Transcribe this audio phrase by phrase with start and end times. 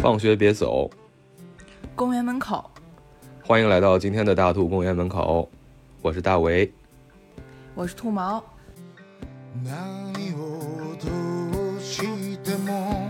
[0.00, 0.90] 放学别走，
[1.94, 2.70] 公园门口，
[3.42, 5.48] 欢迎来到今天的大兔公园门口，
[6.02, 6.72] 我是大为。
[7.74, 8.42] 我是兔毛。
[9.64, 11.08] 何をど
[11.76, 12.02] うし
[12.42, 13.08] ても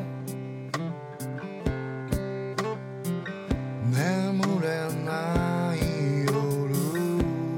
[3.91, 5.79] 眠れない
[6.25, 6.33] 夜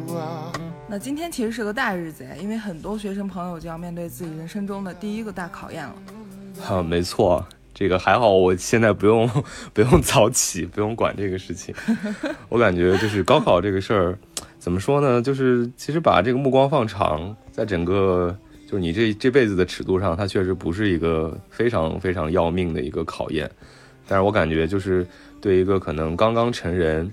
[0.09, 0.53] は
[0.89, 5.95] 那今天其实是个大日子呀，因为很多学生朋友就要面对自己人生中的第一个大考验了。
[6.63, 9.28] 哈、没错， 这个还好，我现在不用
[9.74, 11.74] 不用早起，不用管这个事情。
[12.50, 14.18] 我感觉就是高考这个事儿，
[14.60, 15.22] 怎么说呢？
[15.22, 18.38] 就是其实把这个目光放长，在整个
[18.68, 23.50] 就是你这这辈子的尺度上，它确实不是一个非常非常要命的一个考验。
[24.08, 25.06] 但是我感觉就是
[25.42, 27.12] 对一个可能刚刚成人，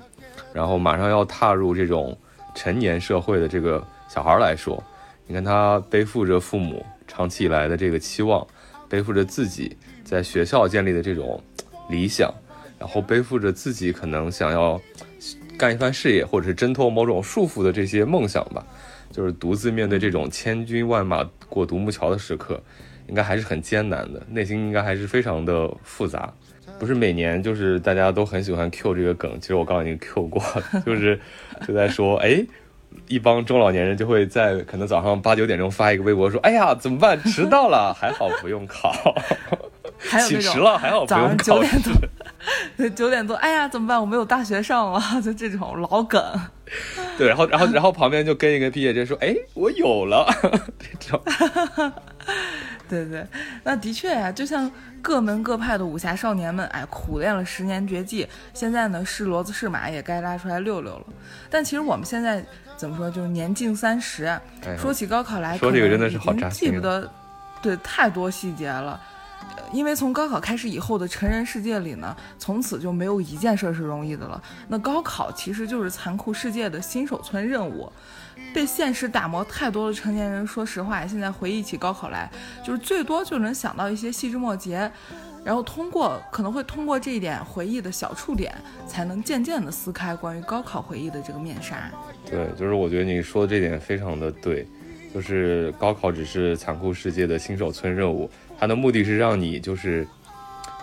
[0.52, 2.16] 然后马上要踏入这种
[2.54, 4.82] 成年社会的这个小孩来说，
[5.26, 8.46] 你看他背负着父母长期以来的这个期望，
[8.88, 9.76] 背负着自己
[10.10, 11.40] 在学校建立的这种
[11.88, 12.34] 理想，
[12.80, 14.80] 然后背负着自己可能想要
[15.56, 18.66] 干一番事业，或者是挣脱某种束缚的这些梦想吧，
[19.12, 22.60] 就是独自面对这种千军万马过独木桥的时刻，
[23.06, 26.32] 应该还是很艰难的，内心应该还是非常的复杂。
[26.80, 31.20] 不是每年就是大家都很喜欢 Q 这个梗，其实我刚刚已经 Q 过了， 就是
[31.68, 32.44] 就在说，哎，
[33.06, 37.16] 一帮中老年人就会在可能早上八九点钟发一个微博说，哎呀，怎么办？
[37.22, 39.14] 迟到了，还好不用考，
[40.00, 41.92] 还有那种了，还好不早上九点多。
[42.76, 44.00] 对，九点多，哎呀，怎么办？
[44.00, 46.22] 我没有大学上了， 就这种老梗。
[47.18, 50.26] 对，然后然后然后旁边就跟一个毕业生说，哎，我有了，
[50.78, 51.22] 这种。
[52.88, 53.24] 对对，
[53.62, 54.68] 那的确呀、就像
[55.00, 61.04] 各门各派的武侠少年们，哎，苦练了十年绝技，现在呢是骡子是马也该拉出来溜溜了。
[61.48, 62.44] 但其实我们现在
[62.76, 64.36] 怎么说，就是年近三十，
[64.76, 67.08] 说起高考来，说这个真的是好扎心啊记不得，
[67.62, 69.00] 对，太多细节了。
[69.72, 74.42] 因为从高考开始以后的成人世界里呢，从此就没有一件事儿是容易的了。
[74.68, 77.90] 那高考其实就是残酷世界的新手村任务，
[78.54, 82.30] 被现实打磨太多的成年人，说实话，现在回忆起高考来，
[82.64, 84.90] 就是最多就能想到一些细枝末节，
[85.44, 88.52] 然后通过可能会通过这一点回忆的小触点，
[88.86, 91.90] 才能渐渐的撕开关于高考回忆的这个面纱。
[92.28, 94.66] 对，就是我觉得你说的这点非常的对，
[95.14, 98.30] 就是高考只是残酷世界的新手村任务，
[98.60, 100.06] 它的目的是让你就是，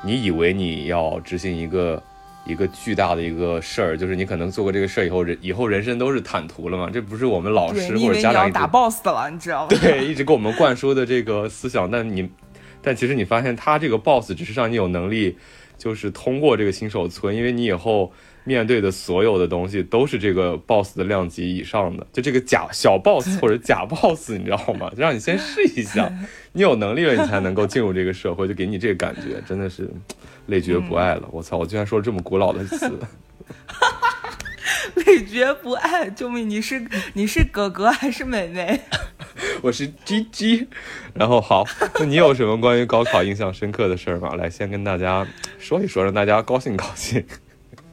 [0.03, 2.01] 你以为你要执行一个
[2.47, 9.67] 一个巨大的一个事儿，就是你可能做过这个事儿以后，人以后人生都是坦途了嘛，这不是我们老师或者家长一直打 BOSS 的了，你知道吗？
[9.79, 12.27] 对一直给我们灌输的这个思想，但你
[12.81, 15.37] 但其实你发现他这个 boss 只是让你有能力，
[15.77, 18.11] 就是通过这个新手村，因为你以后
[18.47, 24.89] 面对的所有的东西都是这个 boss 的量级以上的，就这个假小 boss 或者假 boss，你知道吗？
[24.95, 26.09] 就让你先试一下，
[26.53, 29.89] 你有能力了，你才能够进入这个社会，就给你这个感觉，真的是
[30.45, 31.27] 累觉不爱了。
[31.29, 32.89] 我操，我居然说了这么古老的词。
[35.05, 36.49] 累觉不爱，救命！
[36.49, 38.79] 你是你是哥哥还是妹妹？
[39.61, 40.67] 我是 G G，
[41.13, 41.65] 然后好，
[41.99, 44.35] 那你有什么关于高考印象深刻的事儿吗？
[44.35, 45.27] 来，先跟大家
[45.59, 47.25] 说一说，让大家高兴高兴。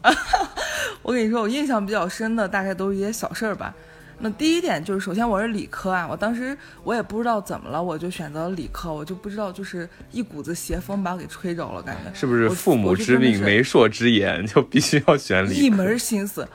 [1.03, 3.75] 我跟你说，我印象比较深的大概都是一些小事儿吧。
[4.17, 15.69] 那第一点就是，首先我是理科啊，我当时我也不知道怎么了，我就选择了理科，我就不知道就是一股子邪风把我给吹着了，感觉是不是父母之命、媒妁之言，就必须要选理科一？
[15.69, 16.49] 门心思，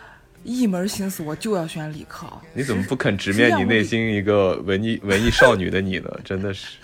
[0.43, 2.27] 一门心思我就要选理科。
[2.53, 6.09] 你怎么不肯直面你内心一个文艺文艺少女的你呢？
[6.23, 6.77] 真的是，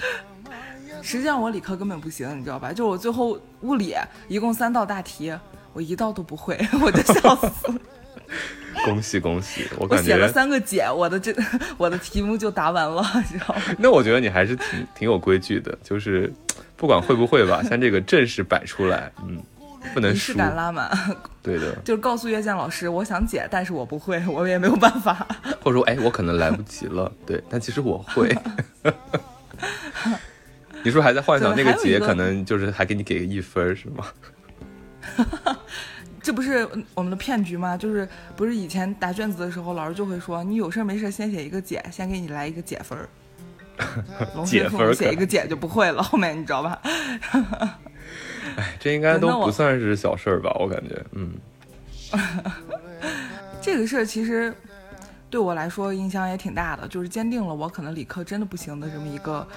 [1.02, 2.74] 实际上我理科根本不行，你知道吧？
[2.74, 3.96] 就我最后物理
[4.28, 5.34] 一共三道大题，
[5.76, 7.78] 我一道都不会， 我就笑死了。
[8.86, 9.68] 恭喜恭喜！
[9.78, 11.36] 我写了觉，三个解，我的这
[11.78, 13.62] 我的题目就答完了，你知道吗？
[13.78, 16.32] 那我觉得你还是挺挺有规矩的，就是
[16.78, 19.42] 不管会不会吧，像这个阵势摆出来，嗯，
[19.94, 20.34] 不能仪式。
[20.34, 20.90] 感拉满，
[21.44, 25.28] 对的，就是告诉岳健老师，我想解，但是我不会，我也没有办法。
[25.62, 28.34] 或者说，哎，我可能来不及了，对，但其实我会。
[30.84, 34.06] 你是不是还在幻想那个节，对还有一个可能就是还给你给个一分儿是吗？
[36.22, 37.78] 这不是我们的骗局吗？
[37.78, 43.08] 就是不是以前答卷子的时候，老师就会说，你有事没事先写一个解，先给你来一个解分儿。
[44.36, 46.82] 龙解学分写一个解就不会了，后面你知道吧？
[48.56, 50.56] 哎，这应该 都不算是小事儿吧？
[50.60, 51.34] 我感觉，嗯，
[53.62, 54.54] 这个事儿其实
[55.30, 59.48] 对我来说影响也挺大的，就是坚定了我可能理科真的不行的这么一个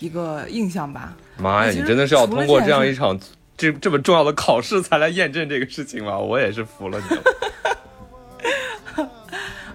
[0.00, 1.14] 一个印象吧。
[1.36, 3.16] 妈呀，你真的是要通过这样一场
[3.56, 6.18] 这这么重要的考试才来验证这个事情吗？
[6.18, 7.22] 我也是服了你了。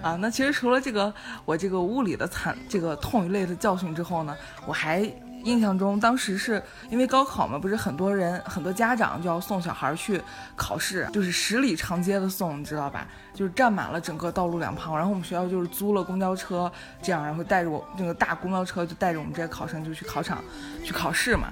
[0.02, 1.12] 啊，那其实除了这个
[1.44, 4.36] 我这个物理的惨这个痛与泪的教训之后呢，
[4.66, 5.08] 我还
[5.44, 10.20] 印象中，当时是因为高考嘛，不是很多人很多家长就要送小孩去
[10.56, 13.06] 考试，就是十里长街的送，你知道吧？
[13.34, 14.96] 就是占满了整个道路两旁。
[14.96, 16.70] 然后我们学校就是租了公交车，
[17.00, 20.42] 这样然后带着我那个大公交车就带着我们这些考生就去考场
[20.84, 21.48] 去考试嘛。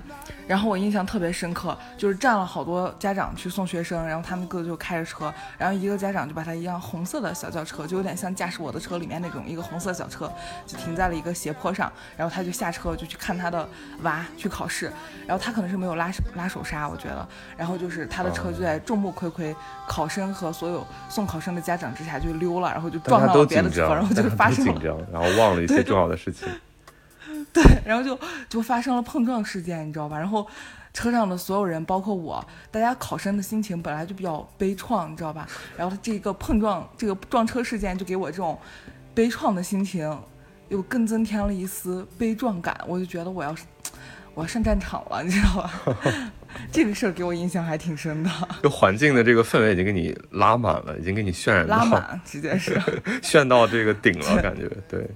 [0.47, 10.31] 然后我印象特别深刻，就是站了好多家长去送学生，然后他们各自就开着车，然后一个家长就把他一辆红色的小轿车，就有点像驾驶我的车里面那种一个红色小车，
[10.67, 13.69] 就停在了一个斜坡上，然后他就下车就去看他的
[14.03, 14.93] 娃去考试，
[15.25, 19.55] 然后他可能是没有拉拉手刹，我觉得，然后就是他的车就在众目睽睽
[19.87, 26.49] 考生和所有送考生的家长之下就溜了，然后就撞到了别的车，然后就发生了，然后忘了一些重要的事情。
[27.53, 28.19] 对，然后就
[28.49, 30.17] 就发生了碰撞事件，你知道吧？
[30.19, 30.47] 然后
[30.93, 35.49] 车上的所有人，包括我，大家考生的心情本来就比较悲怆，你知道吧？
[35.77, 38.59] 然后这个碰撞，这个撞车事件，就给我这种
[39.15, 40.17] 悲怆的心情，
[40.69, 42.79] 又更增添了一丝悲壮感。
[42.87, 43.55] 我就觉得我要
[44.35, 45.73] 我要上战场了，你知道吧？
[46.73, 48.31] 这个事儿给我印象还挺深的。
[48.63, 52.81] 就环境的这个氛围已经给你拉满了，已经给你渲染拉满，直接是
[53.23, 55.09] 炫到这个顶了，感觉对。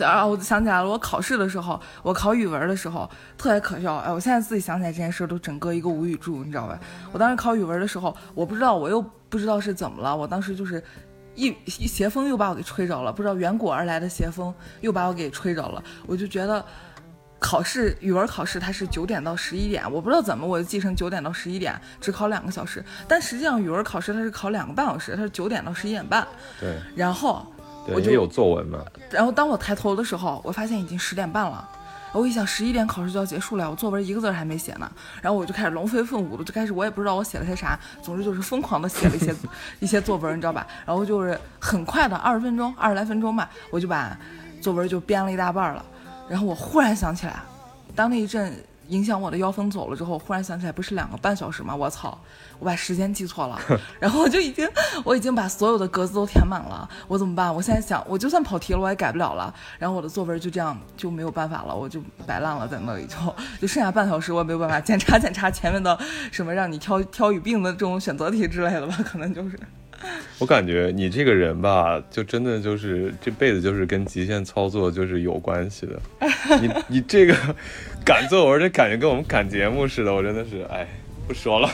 [0.00, 0.26] 啊！
[0.26, 3.08] 我就想起来了，我考试的时候，我考语文的时候
[3.38, 3.94] 特别可笑。
[3.98, 6.76] 哎，我现在自己想起来这件事都整个一个无语柱，你知道吧？
[7.12, 10.16] 我当时考语文的时候，我不知道，我又不知道是怎么了。
[10.16, 10.82] 我当时就是
[11.36, 15.80] 一一斜风又把我给吹着了，不知道远古而来的斜风又把我给吹着了。
[16.06, 16.64] 我就觉得
[17.44, 22.82] 考试语文考试它是九点到十一点，我不知道怎么我就记成九点到十一点，只考两个小时。
[23.06, 26.26] 但实际上语文考试它是考两个半小时，它是九点到十一点半。
[26.58, 27.46] 对，然后。
[27.88, 28.78] 我就有作文嘛。
[29.10, 31.68] 然后当我抬头的时候，我发现已经十点半了。
[32.14, 34.90] 我一想，十一点考试就要结束了，我作文一个字还没写呢。
[35.20, 39.34] 然后我就开始龙飞凤舞的，就开始我也不知道我写了些啥，总之就是疯狂的写了一些
[39.80, 40.66] 一些作文，你知道吧？
[40.86, 44.16] 然后就是很快的二十分钟，二十来分钟吧，我就把
[44.62, 45.84] 作文就编了一大半了。
[46.28, 47.42] 然后我忽然想起来，
[47.94, 48.54] 当那一阵。
[48.88, 51.74] 影响我的妖风走了之后，忽然想起来不是两个半小时吗？
[51.74, 52.18] 我操，
[52.58, 53.58] 我把时间记错了，
[53.98, 54.68] 然后我就已经
[55.04, 57.52] 我已经把所有的格子都填满了，我怎么办？
[57.52, 59.52] 我现在想，我就算跑题了，我也改不了了。
[59.78, 63.16] 然后我的作文就这样就没有办法了，我就摆烂了在那里，就
[63.58, 65.98] 就剩下半小时，我也没有办法检查检查前面的
[66.30, 69.58] 什么让你挑挑语病的这种选择题之类的吧，可能就是。
[70.38, 76.00] 我感觉你这个人吧，就真的就是这辈子就是跟极限操作就是有关系的。
[76.60, 77.34] 你你这个
[78.04, 80.86] 赶作文，这感觉跟我们赶节目似的，我真的是哎，
[81.26, 81.70] 不说了。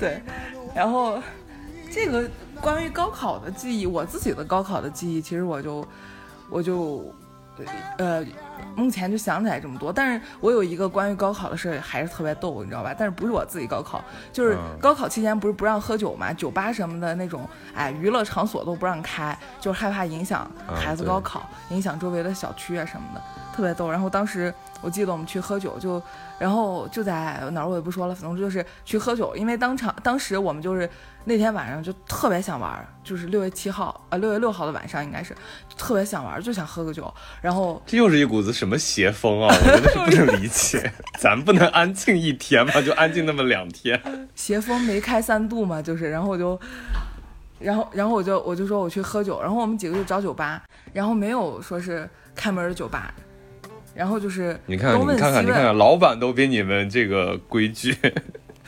[0.00, 0.20] 对，
[0.74, 1.22] 然后
[1.92, 2.28] 这个
[2.60, 5.86] 关于高考的记忆，我自己的高考的记忆，其实我就
[6.48, 7.14] 我就
[7.98, 8.24] 呃，
[8.74, 9.92] 目前就想起来这么多。
[9.92, 12.94] 但是我有一个关于高考的事还是特别逗，你知道吧？
[12.98, 14.02] 但是不是我自己高考，
[14.32, 23.22] 就是高考期间不是不让喝酒嘛，酒吧什么的那种，哎，娱乐场所都不让开，就是害怕影响孩子高考，影响周围的小区啊什么的，
[23.54, 23.90] 特别逗。
[23.90, 26.02] 然后当时我记得我们去喝酒就。
[26.38, 30.88] 然后就在哪儿我也不说了，反正就是去喝酒，因为当场当时我们就是
[31.26, 35.36] 那天晚上就特别想玩，就是六月七号呃六月六号的晚上应该是
[35.76, 37.12] 特别想玩，就想喝个酒。
[37.42, 39.48] 然后这又是一股子什么邪风啊！
[39.54, 42.80] 我真的是不能理解， 咱不能安静一天吗？
[42.80, 44.00] 就安静那么两天？
[44.34, 46.58] 邪风没开三度嘛，就是，然后我就，
[47.58, 50.62] 然后然后我就我就说我去喝酒，然后我们几个就找酒吧，
[50.94, 53.12] 然后没有说是开门的酒吧。
[53.94, 57.96] 然后就是你看，你看看，你看看，老板都比你们这个规矩。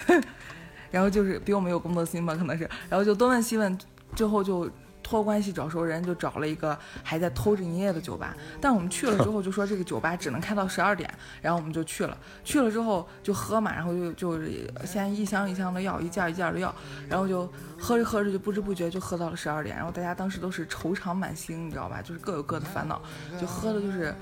[0.91, 2.69] 然后就是比我们有工作心吧，可能是。
[2.91, 3.79] 然后就东问西问，
[4.15, 4.69] 最后就
[5.03, 8.37] 托关系找熟人，就找了一个还在偷着营业的酒吧。
[8.61, 11.09] 但我们去了之后， 就说这个酒吧只能开到十二点。
[11.41, 16.75] 然后我们就去了，去了之后就喝嘛，然后就就是先一箱一箱的要，一件一件的要，
[17.09, 19.75] 然后就喝着喝着就不知不觉就喝到了十二点。
[19.75, 22.03] 然后大家当时都是愁肠满心，你知道吧？
[22.03, 23.01] 就是各有各的烦恼，
[23.41, 24.15] 就喝的就是。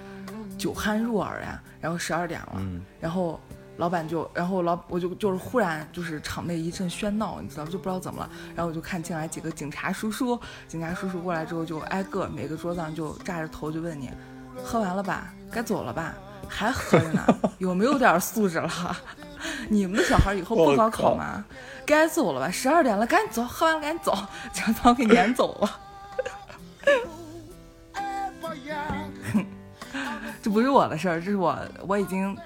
[0.61, 2.61] 酒酣入耳呀，然后十二点了，
[3.01, 3.41] 然后
[3.79, 10.39] 老板就，然后老我就就是忽然就是场内一阵喧闹，你知道就不知道怎么了，然后我就看进来几个警察叔叔，
[10.69, 14.11] 警察叔叔过来之后就挨个每个桌子上就扎着头就问你，
[14.63, 16.15] 喝完了吧，该走了吧，
[16.47, 17.25] 还喝着呢，
[17.57, 18.97] 有没有点素质了？
[19.71, 21.43] 你们的小孩以后不高考吗？
[21.87, 24.15] 该走了吧，十二点了，赶紧走，喝完了赶紧走，
[24.53, 25.81] 将他给撵走了。
[30.43, 32.37] 这不是我的事儿，这是我我已经，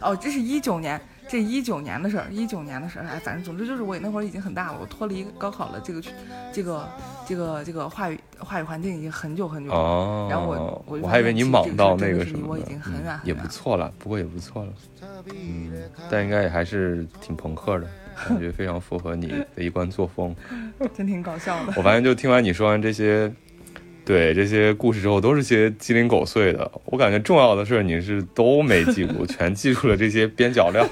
[0.00, 6.02] 哦，这是一九年，这一九年的事儿，一九年的事儿，哎，反正总之就是我那会儿已经很大了，我脱离高考了这个
[6.52, 6.88] 这个
[7.26, 9.76] 这个这个话语话语环境已经很久很久了。
[9.76, 14.72] 哦，然后我我就还以为你莽到那个个什么我已经很远嗯也不错了，不过也不错了，
[15.34, 15.72] 嗯，
[16.10, 17.86] 但应该也还是挺朋克的，
[18.28, 20.34] 感觉非常符合你的一贯作风。
[20.94, 21.72] 真挺搞笑的。
[21.76, 23.32] 我发现就听完你说完这些，
[24.04, 26.70] 对这些故事之后，都是些鸡零狗碎的。
[26.84, 30.84] 我感觉重要的事儿你是都没记住， 全记住了这些边角料。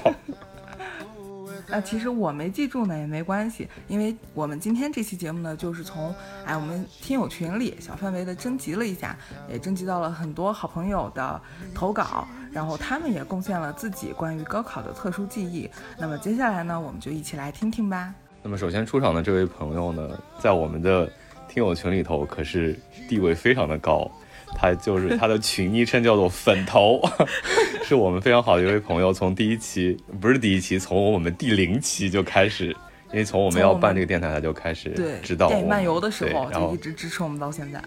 [1.67, 6.13] 那， 其实我没记住呢也没关系，因为我们今天这期节目呢，就是从
[6.45, 9.17] 哎我们听友群里小范围的征集了一下，
[9.49, 11.41] 也征集到了很多好朋友的
[11.75, 15.69] 投稿，然后他们也贡献了自己关于高考的特殊记忆。
[15.99, 18.13] 那么接下来呢，我们就一起来听听吧。
[18.43, 21.07] 那么首先出场的这位朋友呢，在我们的
[21.51, 22.79] 听友群里头可是
[23.09, 24.09] 地位非常的高，
[24.55, 27.01] 他就是他的群昵称叫做粉头，
[27.83, 32.67] 是我们非常好的一位朋友，从第一期不是第一期，从我们第零期就开始，
[33.11, 37.83] 因为从我们要办这个电台，他就开始对，知道漫游的时候就一直支持我们到现在。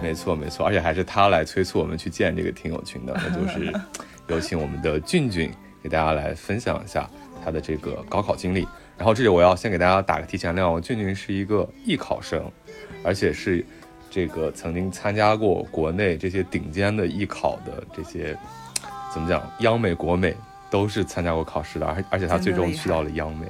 [0.00, 3.70] 没错没错，而且还是他来催促我们去建这个听友群的，那就是
[4.28, 5.52] 有请我们的俊俊
[5.82, 7.06] 给大家来分享一下
[7.44, 8.66] 他的这个高考经历。
[8.96, 12.42] 然后这里我要先给大家打个提前量，俊俊是一个艺考生，
[13.02, 13.64] 而且是
[14.10, 18.36] 这个曾经参加过国内这些顶尖的艺考的这些
[19.12, 20.34] 怎么讲，央美国美
[20.70, 23.46] 都是参加过考试的，而而且他最终去到了央美。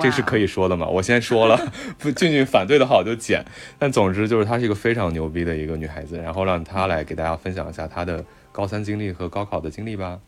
[0.00, 0.46] 这是可以。
[0.46, 0.86] 说的嘛？
[0.86, 1.58] 我先说了，
[1.98, 3.44] 不，俊俊反对的话我就剪。
[3.78, 10.18] 但总之就是她是一个非常牛逼的一个女孩子，然后让她来给大家分享一下她的高三经历和高考的经历吧。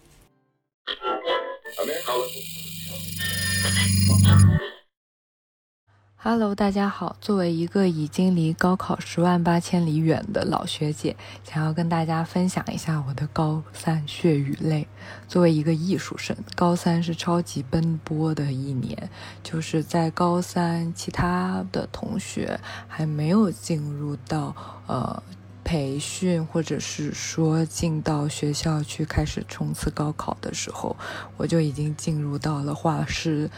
[6.28, 7.14] Hello，大家好。
[7.20, 11.14] 作为一个已经离高考十万八千里远的老学姐，
[11.44, 14.88] 想要跟大家分享一下我的高三血与泪。
[15.28, 19.08] 作为一个艺术生，高三是超级奔波的一年。
[19.44, 24.52] 就是在高三，其他的同学还没有进入到
[24.88, 25.22] 呃
[25.62, 30.96] 培训，或者是说进到学校去开始冲刺高考的时候，
[31.36, 33.48] 我就已经进入到了画室。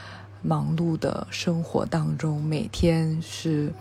[0.43, 3.73] 忙碌的生活当中，每天是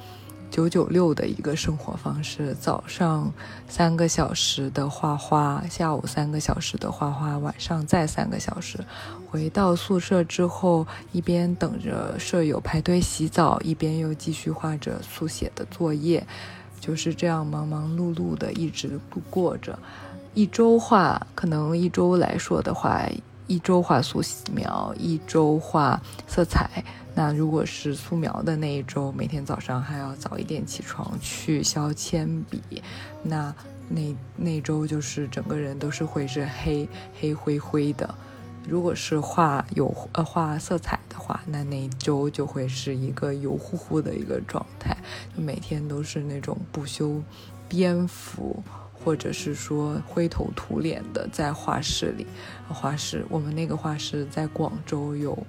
[0.49, 2.55] 九九六的一个生活方式。
[2.55, 3.31] 早上
[3.67, 8.79] 三个小时的画画，下午三个小时的画画，晚上再三个小时。
[9.29, 16.25] 回到宿舍之后，一边等着舍友排队洗澡，一边又继续画着速写的作业，
[16.79, 19.77] 就是这样忙忙碌碌的一直度过着。
[20.33, 23.07] 一周画，可能一周来说的话。
[23.47, 24.21] 一周画素
[24.53, 26.83] 描，一周画色彩。
[27.15, 32.61] 那如果是素描的那一周，每天早上还要早一点起床去削铅笔。
[33.23, 33.55] 那
[33.89, 36.87] 那那周就是整个人都是会是黑
[37.19, 38.13] 黑灰灰的。
[38.69, 44.95] 如果是画有呃画色彩的话，那那一周就会是一个油乎乎的一个状态，
[45.35, 47.23] 就每天都是那种不修
[47.69, 48.61] 边幅。
[49.07, 52.27] 或者是说灰头土脸的在画室里，
[52.67, 55.47] 画室我们那个画室在广州有，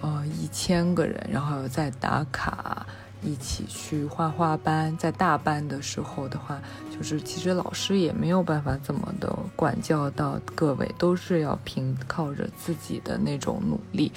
[0.00, 2.86] 呃一千个人，然后在打卡
[3.20, 6.58] 一起去画画班，在大班的时候的话，
[6.90, 14.10] 就是其实老师也没有办法怎么的管教到各位，都是要凭靠着自己的那种努力。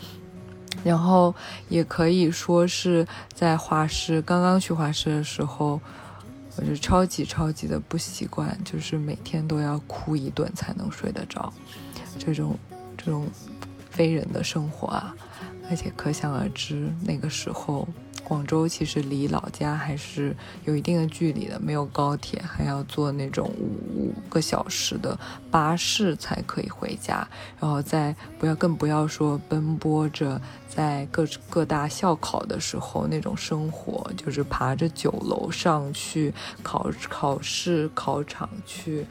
[0.81, 1.35] 然后
[1.67, 5.81] 也可以说是在画室刚刚去画室的时候。
[6.57, 11.51] 我就超级超级的不习惯，就是每天都要哭一顿才能睡得着，
[12.17, 12.57] 这种
[12.97, 13.27] 这种
[13.89, 15.15] 非人的生活啊！
[15.69, 17.87] 而且可想而知，那个时候
[18.27, 25.17] 广州其实离老家还是有一定的距离的，没有高铁，还要坐那种五个小时的
[25.49, 27.25] 巴士才可以回家，
[27.59, 30.41] 然后再不要更不要说奔波着。
[30.67, 39.05] 在各各大校考的时候，那种生活就是爬着九楼上去考考试考场去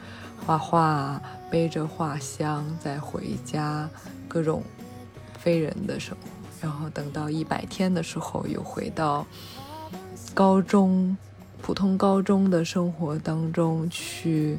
[0.45, 1.19] 画画，
[1.49, 3.89] 背着画箱再回家，
[4.27, 4.61] 各种
[5.39, 6.34] 非人的生活。
[6.65, 9.25] 然后等到一百天的时候，又回到
[10.33, 11.15] 高中
[11.61, 14.57] 普通高中的生活当中去。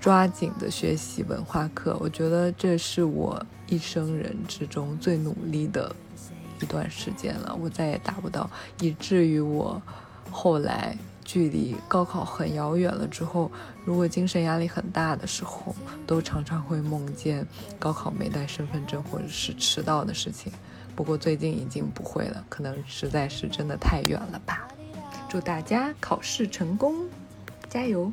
[0.00, 5.94] 抓紧的学习文化课，我觉得这是我一生人之中最努力的
[6.58, 7.54] 一段时间了。
[7.60, 8.48] 我再也达不到，
[8.80, 9.78] 以至于我
[10.30, 13.52] 后来距离高考很遥远了之后，
[13.84, 17.46] 如果精神压力很大的时候，都常常会梦见
[17.78, 20.50] 高考没带身份证或者是迟到的事情。
[21.00, 24.68] 不过最近已经不会了，可能实在是真的太远了吧。
[25.30, 27.08] 祝大家考试成功，
[27.70, 28.12] 加油！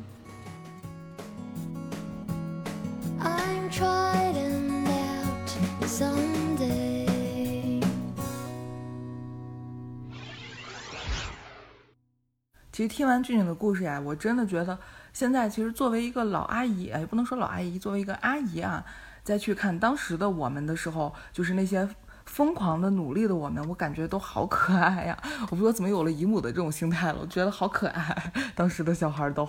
[12.72, 14.78] 其实听完俊俊的故事呀，我真的觉得
[15.12, 18.82] 现在其实作为一个老阿姨，哎，不能说老阿姨，作为一个阿姨啊，
[19.22, 21.86] 再去看当时的我们的时候，就是那些。
[22.28, 25.18] 疯狂的努力的我们，我感觉都好可爱呀！
[25.50, 29.48] 我不知道怎么有了姨母的这种心态了，我觉得好可爱，当时的小孩都。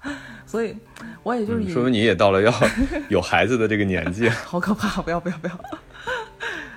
[0.44, 0.76] 所以，
[1.22, 2.52] 我也就是、嗯说明你也到了要
[3.08, 4.28] 有孩子的这个年纪。
[4.28, 5.00] 好可怕！
[5.00, 5.58] 不要不要不要！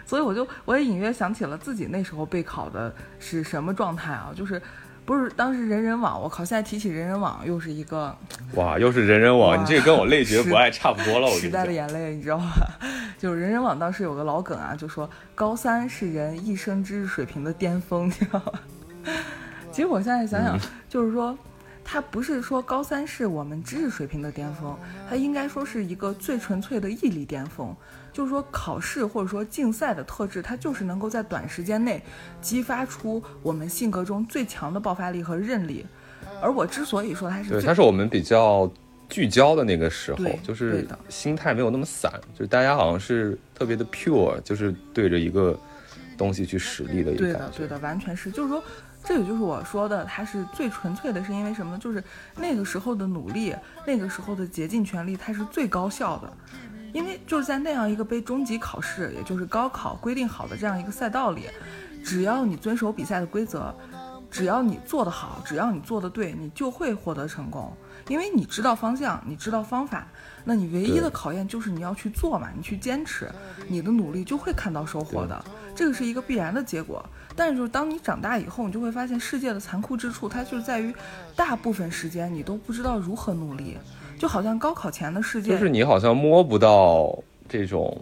[0.05, 4.31] 所以我就我也隐约想起了自己那时候备考的是什么状态啊？
[4.35, 4.59] 就是
[5.09, 6.21] 不是当时人人网？
[6.21, 6.45] 我靠！
[6.45, 8.15] 现在提起人人网，又是一个
[8.53, 11.25] 哇，又是人人网，你这个跟我累觉时不爱差不多了。
[11.25, 12.45] 我跟时，代的眼泪，你知道吧？
[13.17, 19.13] 就是人人网当时有个老梗啊，就说高三是人一生知识水平的巅峰，你知道吗？
[19.71, 20.55] 其实我现在想想，
[20.87, 21.35] 就是说。
[21.91, 24.77] 它不是说高三是我们知识水平的巅峰，
[25.09, 27.75] 它应该说是一个最纯粹的毅力巅峰。
[28.19, 32.03] 就是说，考试或者说竞赛的特质，它就是能够在短时间内
[32.41, 35.85] 激发出我们性格中最强的爆发力和韧力。
[36.41, 38.69] 而我之所以说它是对，它是我们比较
[39.07, 45.57] 聚焦的那个时候，就是心态没有那么散，就是大家好像是特别的 pure，就是对着一个
[46.17, 47.57] 东西去使力的一个对的，感觉。
[47.59, 48.61] 对的，完全是，就是说，
[49.01, 51.79] 这个就是我说的，它是最纯粹的，是因为什么呢？
[51.81, 52.03] 就是
[52.35, 53.55] 那个时候的努力，
[53.87, 56.33] 那个时候的竭尽全力，它是最高效的。
[56.93, 61.43] 因为就是在那样一个被终极考试，也就是高考规定好的这样一个赛道里，
[62.03, 63.73] 只要你遵守比赛的规则，
[64.29, 67.71] 只要你做得好，只要你做得对，你就会获得成功。
[68.07, 70.07] 因为你知道方向，你知道方法，
[70.43, 73.29] 那你唯一的考验就是你要去做嘛，你去坚持，
[73.67, 77.07] 你的努力就会看到收获的，这个是一个必然的结果。
[77.35, 80.93] 但是就是当你长大以后，你就会发现世界的残酷之处，它就是在于
[81.35, 83.77] 大部分时间你都不知道如何努力，
[84.19, 87.97] 就好像高考前的世界，就是你好像摸不到这种，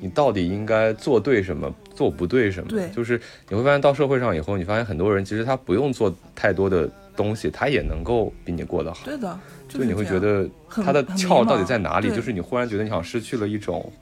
[0.00, 2.70] 你到底应该做对什么，做不对什么。
[2.70, 9.04] 对就是你会发现到社会上以后，你发现很多人其实他不用做太多的东西，他也能够比你过得好。
[9.04, 12.08] 对的，就就你会觉得他的窍到底在哪里？
[12.08, 13.92] 就是你忽然觉得你好像失去了一种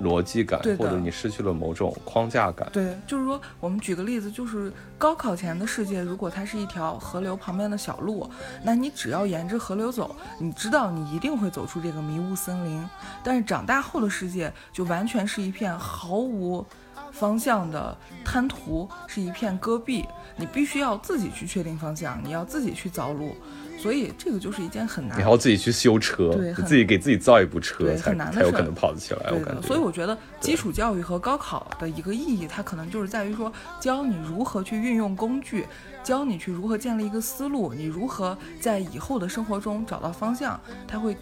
[0.00, 2.68] 逻辑感或者你失去了某种框架感。
[2.72, 8.28] 对，就是说，我们举个例子，就是高考前的世界，如果它是一条河流旁边的小路，
[8.62, 12.84] 那你只要沿着河流走，你知道你一定会走出这个迷雾森林。
[13.22, 16.64] 但是长大后的世界，就完全是一片毫无
[17.12, 20.04] 方向的滩涂，是一片戈壁，
[20.36, 23.36] 你必须要自己去确定方向，你要自己去凿路，
[23.84, 26.32] 所以这个就是一件很难你还要自己去修车，
[26.64, 29.30] 自己给自己造一部车对才很难才有可能跑得起来。
[29.30, 35.66] 我感觉，所以我觉得基础教育和高考的一个意义，它可能就是在于说，教你如何去运用工具，
[36.02, 41.14] 教你去如何建立一个思路，你如何在以后的生活中找到方向，它会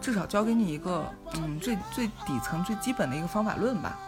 [0.00, 3.98] 至少教给你一个嗯最最底层最基本的一个方法论吧。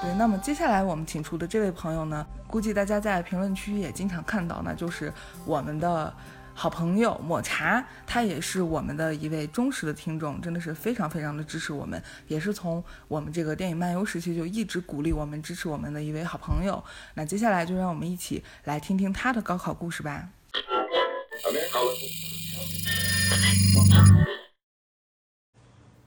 [0.00, 5.12] 对，那么接下来我们请出的这位朋友呢，估计大家在评论区也经常看到，那就是
[5.44, 6.14] 我们的
[6.54, 16.82] 好朋友抹茶，他也是我们的一位忠实的听众，真的是非常非常的支持我们，也是从我们这个电影漫游时期就一直鼓励我们、支持我们的一位好朋友。
[17.14, 20.28] 那接下来就让我们一起来听听他的高考故事吧。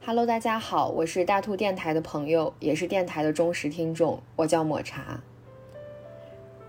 [0.04, 5.22] Hello，大家好，我是大兔电台的朋友，也是电台的忠实听众，我叫抹茶。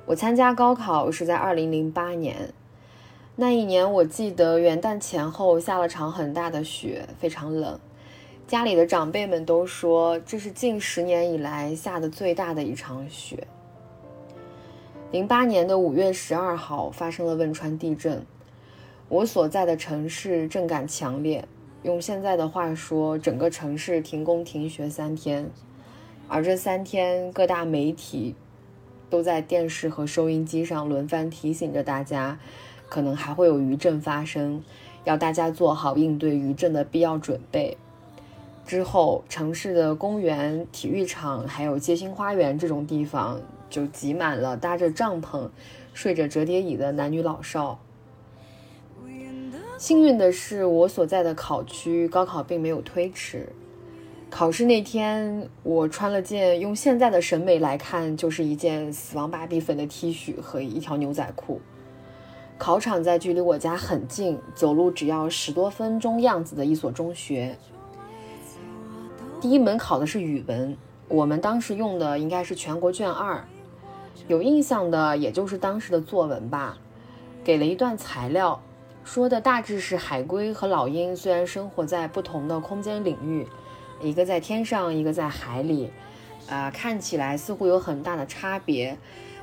[0.04, 2.52] 我参加高考是在2008年，
[3.34, 7.80] 那一年我记得元旦前后下了场很大的雪，非常冷。
[8.46, 13.46] 家里的长辈们都说这是近十年以来下的最大的一场雪。
[15.10, 18.26] 零八年的五月十二号发生了汶川地震，
[19.08, 21.42] 我所在的城市震感强烈，
[21.82, 25.50] 用现在的话说，整个城市停工停学三天，
[26.28, 28.36] 而这三天各大媒体
[29.10, 32.38] 都在电视和收音机上轮番提醒着大家，
[32.88, 34.62] 可能还会有余震发生，
[35.02, 37.76] 要大家做好应对余震的必要准备。
[38.64, 45.50] 之后，城市的公园、体育场还有街心花园这种地方就挤满了搭着帐篷、
[45.92, 47.80] 睡着折叠椅的男女老少。
[49.82, 53.48] 幸运的是，我所在的考区高考并没有推迟。
[54.30, 61.60] 考试那天，我穿了件用现在的审美来看就是一件死亡芭比粉的 T 恤和一条牛仔裤。
[62.56, 67.58] 考场在距离我家很近，走路只要十多分钟样子的一所中学。
[69.40, 70.76] 第一门考的是语文，
[71.08, 73.44] 我们当时用的应该是全国卷二，
[74.28, 76.78] 有印象的也就是当时的作文吧，
[77.42, 78.62] 给了一段材料。
[79.04, 83.46] 说的大致是海龟和老鹰虽然生活在不同的空间领域，
[84.00, 85.90] 一个在天上，一个在海里，
[86.48, 88.96] 啊、看起来似乎有很大的差别，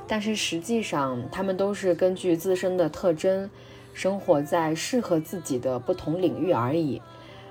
[0.08, 3.48] 但是实际上他们都是根据自身的特征，
[3.92, 7.00] 生活在适合自己的不同领域而已，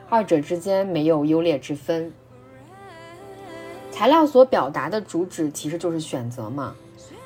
[0.10, 2.12] 二者之间没有优劣之分。
[3.92, 6.76] 材料所表达的主旨其实就是选择嘛，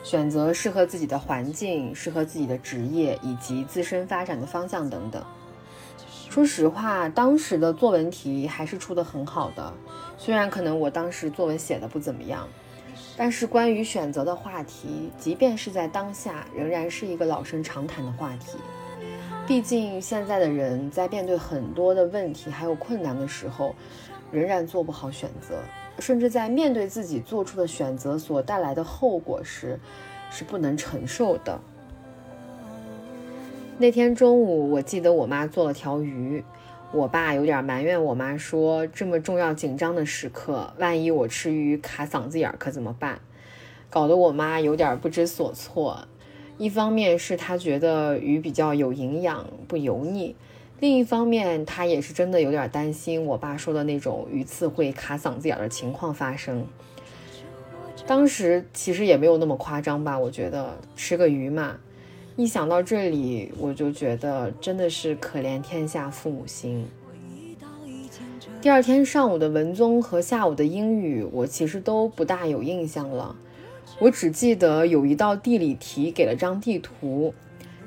[0.03, 5.23] 选择适合自己的环境、适合自己的职业以及自身发展的方向等等。
[6.29, 9.73] 说实话，当时的作文题还是出的很好的，
[10.17, 12.47] 虽然可能我当时作文写的不怎么样，
[13.15, 18.57] 但是关于选择的话题，即便是在当下，仍然是一个老生常谈的话题。
[19.45, 23.75] 毕竟现在的人在面对很多的问题还有困难的时候，
[24.31, 25.61] 仍然做不好选择。
[25.99, 29.79] 甚至在面对自己做出的选择所带来的后果时，
[30.31, 31.59] 是不能承受的。
[33.77, 36.43] 那天中午，我记得我妈做了条鱼，
[36.91, 43.19] 我爸有点埋怨我妈说：“这么重要紧张的时刻，万一我吃鱼卡嗓子眼儿可怎么办？”
[43.89, 46.07] 搞得我妈有点不知所措。
[46.57, 50.35] 一方面是她觉得鱼比较有营养，不油腻。
[50.83, 56.67] 另一方面，他也是真的有点担心我爸说的那种鱼刺会卡嗓子眼的情况发生。
[58.05, 61.77] 当时其实也没有那么夸张吧，我觉得吃个鱼嘛。
[62.35, 66.85] 一想到这里，我就觉得真的是可怜天下父母心。
[68.61, 73.33] 第二天上午的文综和下午的英语，我其实都不大有印象了。
[73.99, 77.33] 我只记得有一道地理题给了张地图。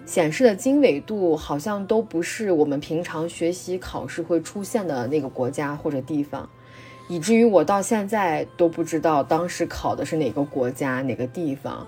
[0.07, 6.49] 显示的经纬度好像都不是我们平常学习考试会出现的那个国家或者地方，
[7.09, 11.87] 以至于我到现在都不知道当时考的是哪个国家哪个地方。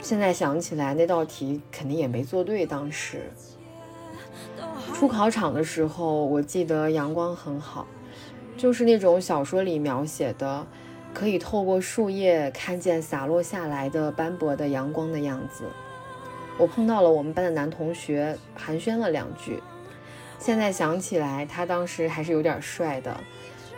[0.00, 2.66] 现在想起来，那道题肯定也没做对。
[2.66, 3.30] 当时
[4.92, 7.86] 出考场的时候，我记得阳光很好，
[8.56, 10.66] 就是那种小说里描写的，
[11.14, 15.62] 可以透过树叶看见洒落下来的斑驳的阳光的样子。
[16.58, 19.62] 我碰到了我们班的男同学，寒暄了两句。
[20.38, 23.16] 现在想起来，他当时还是有点帅的，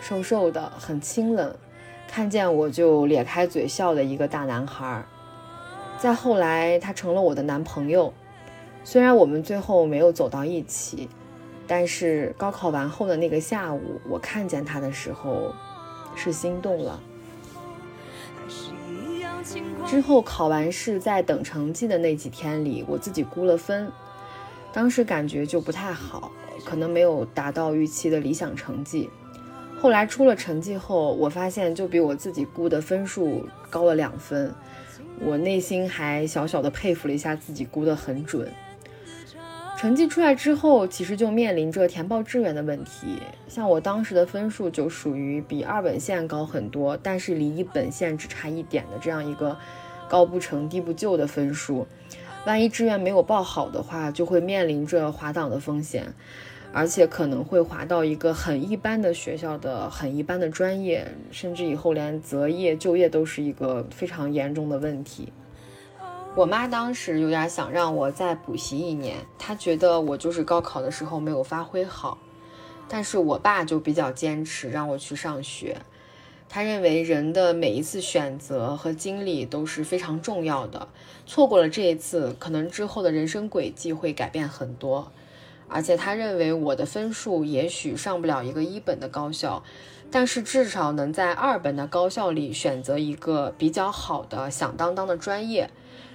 [0.00, 1.54] 瘦瘦的，很清冷，
[2.08, 5.04] 看见我就咧开嘴笑的一个大男孩。
[5.98, 8.12] 再后来，他成了我的男朋友。
[8.82, 11.08] 虽然我们最后没有走到一起，
[11.66, 15.54] 但是高考完后的那个下午，我看见他的时候，
[16.14, 17.00] 是心动了。
[19.86, 23.90] 之后考完试，在等成绩的那几天里，我自己估了分，
[24.72, 26.32] 当时感觉就不太好，
[26.64, 29.10] 可能没有达到预期的理想成绩。
[29.80, 34.54] 后来出了成绩后，我发现就比我自己估的分数高了两分，
[35.20, 38.50] 我内心还小小的佩服了一下自己估得很准。
[39.76, 43.18] 成绩出来之后，其实就面临着填报志愿的问题。
[43.48, 49.56] 像我当时的分数就属于比二本线高很多，但是离一本线只差一点的这样一个
[50.08, 51.86] 高不成低不就的分数。
[52.46, 56.06] 万一志愿没有报好的话，就会面临着滑档的风险，
[56.72, 65.32] 而且可能会滑到一个很一般的学校的很一般的专业，甚至以后连择业就业都是一个非常严重的问题。
[66.36, 72.18] 我妈当时有点想让我再补习一年，她觉得我就是高考的时候没有发挥好。
[72.88, 75.78] 但是我爸就比较坚持让我去上学，
[76.48, 80.88] 他认为人的每一次选择和经历都是非常重要的，
[81.24, 85.12] 错过了这一次，可能之后的人生轨迹会改变很多。
[85.68, 89.62] 而且他认为我的分数也许上不了一个一本的高校，
[90.10, 95.70] 但是至少能在二本的高校里选择一个比较好的响当当的专业。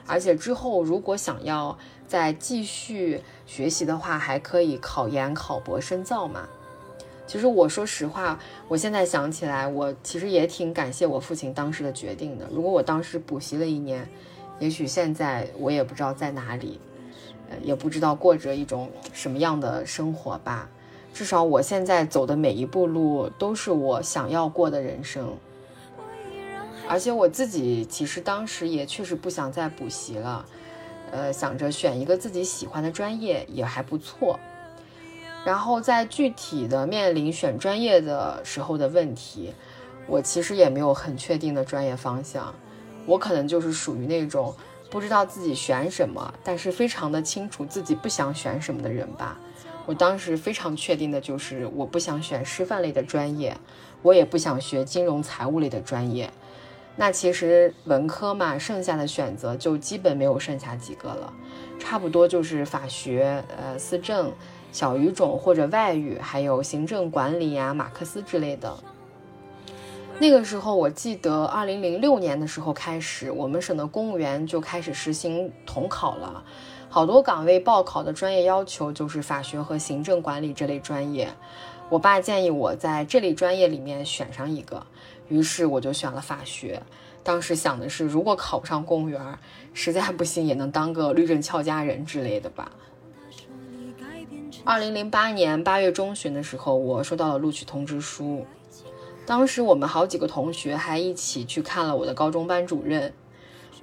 [0.10, 6.50] 而且之后如果想要再继续学习的话，还可以考研、考博深造嘛。
[7.28, 12.50] 其实我说实话，我现在想起来，我其实也挺感谢我父亲当时的决定的。
[12.52, 14.10] 如果我当时补习了一年，
[14.58, 16.80] 也许现在我也不知道在哪里，
[17.52, 20.67] 呃，也不知道过着一种什么样的生活吧。
[21.13, 25.38] 至少我现在走的每一步路都是我想要过的人生。
[26.89, 30.43] 而且我自己其实当时也确实不想再补习了，
[31.12, 34.39] 呃，想着选一个自己喜欢的专业也还不错。
[35.45, 39.54] 然后在具体的面临选专业的时候的问题，
[40.08, 42.54] 我其实也没有很确定的专业方向。
[43.06, 44.54] 我可能就是属于那种
[44.89, 49.38] 不知道自己选什么，但是非常的清楚自己不想选什么的人吧。
[49.86, 53.56] 我当时非常确定的就是我不想选师范类的专业，
[54.02, 56.32] 我也不想学金融财务类的专业。
[57.00, 61.34] 那其实文科嘛，剩下的选择就基本没有剩下几个了，
[61.80, 64.34] 差不多就是法学、呃思政、
[64.74, 68.76] 小语种或者外语，还有行政管理呀、马克思之类的。
[70.20, 76.44] 那个时候，我记得二零零六年的时候开始，我们省的公务员就开始实行统考了，
[76.90, 81.30] 好多岗位报考的专业要求就是法学和行政管理这类专业。
[81.88, 84.86] 我爸建议我在这类专业里面选上一个，
[85.30, 86.82] 于是我就选了法学。
[87.24, 89.39] 当时想的是，如果考不上公务员，
[89.74, 92.72] 实在不行也能当个律政俏佳人之类的吧。
[94.63, 98.46] 二零零八年八月中旬的时候，我收到了录取通知书。
[99.26, 103.13] 当时我们好几个同学还一起去看了我的高中班主任。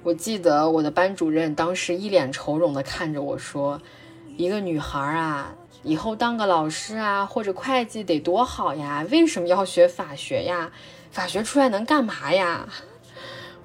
[0.03, 3.81] 我记得我的班主任当时一脸愁容地看着我说
[4.37, 10.71] ：“一个女孩啊，以后当个老师啊，或者会计得多好呀，为什么要学法学呀？
[11.11, 12.67] 法学出来能干嘛呀？”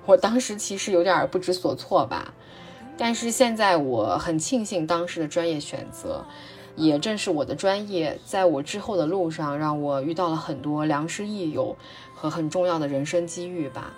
[0.07, 2.35] 我当时其实有点不知所措吧，
[2.99, 6.25] 但是现在我很庆幸当时的专业选择。
[6.75, 11.77] 也正是我的专业，在我之后的路上，让我遇到了很多良师益友
[12.15, 13.93] 和很重要的人生机遇吧。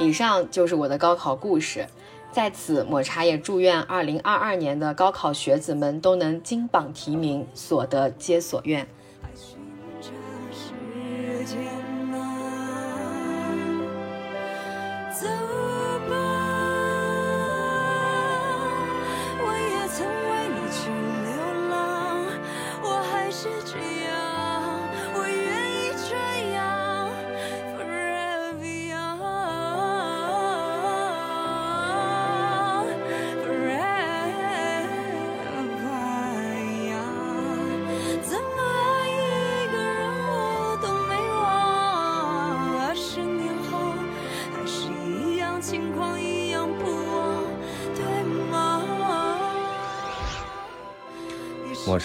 [0.00, 1.86] 以上就是我的高考故事，
[2.32, 8.88] 在此抹茶也祝愿2022年的高考学子们都能金榜题名，所得皆所愿。
[11.52, 11.83] 抹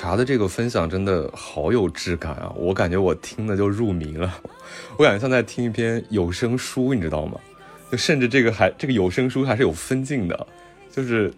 [0.10, 2.52] 茶的这个分享真的好有质感啊！
[2.56, 4.42] 我感觉我听的就入迷了，
[4.98, 7.40] 我感觉像在听一篇有声书，你知道吗？
[7.92, 10.48] 就甚至这个还这个有声书还是有分镜的，
[10.90, 11.32] 就是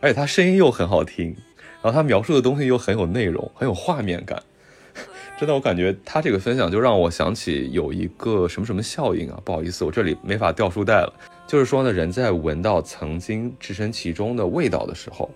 [0.00, 1.36] 而且他声音又很好听，
[1.80, 4.42] 然后他描述的东西又很有内容，很有画面感。
[5.38, 9.40] 真的，我感觉他这个分享就让我想起有一个什么什么效应啊！
[9.44, 11.12] 不好意思，我这里没法掉书袋了。
[11.46, 15.30] 就是说呢，人在闻到曾经置身其中的味道的时候，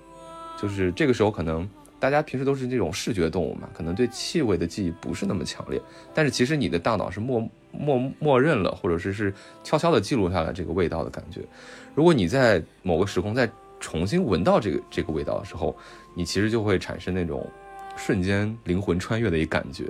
[0.61, 1.71] 就是这个时候可能。
[2.01, 5.81] 大家平时都是这种视觉动物嘛，可能对气味的记忆不是那么强烈，
[6.15, 9.33] 但是其实你的大脑是默默默认了，或者是是
[9.63, 11.43] 悄悄的记录下来这个味道的感觉。
[11.95, 15.77] 如果你在某个时空再重新闻到这个这个味道的时候，
[16.17, 17.47] 你其实就会产生那种
[17.97, 19.85] 瞬间灵魂穿越的一感觉。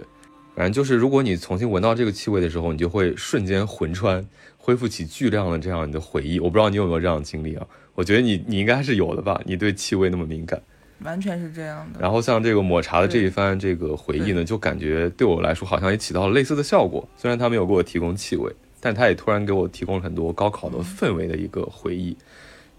[0.57, 4.27] 反正就是如果你重新闻到这个气味的时候，你就会瞬间魂穿，
[4.59, 6.41] 恢复起巨量的这样你的回忆。
[6.41, 7.65] 我不知道你有没有这样的经历啊？
[7.95, 9.41] 我觉得你你应该是有的吧？
[9.47, 10.61] 你对气味那么敏感。
[11.03, 12.01] 完全是这样的。
[12.01, 17.09] 然后像这个抹茶的这一番这个回忆呢，就感觉对我来说好像也起到了类似的效果。
[17.17, 22.17] 虽然他没有给我提供气味，但他也突然给我提供了很多高考的氛围的一个回忆。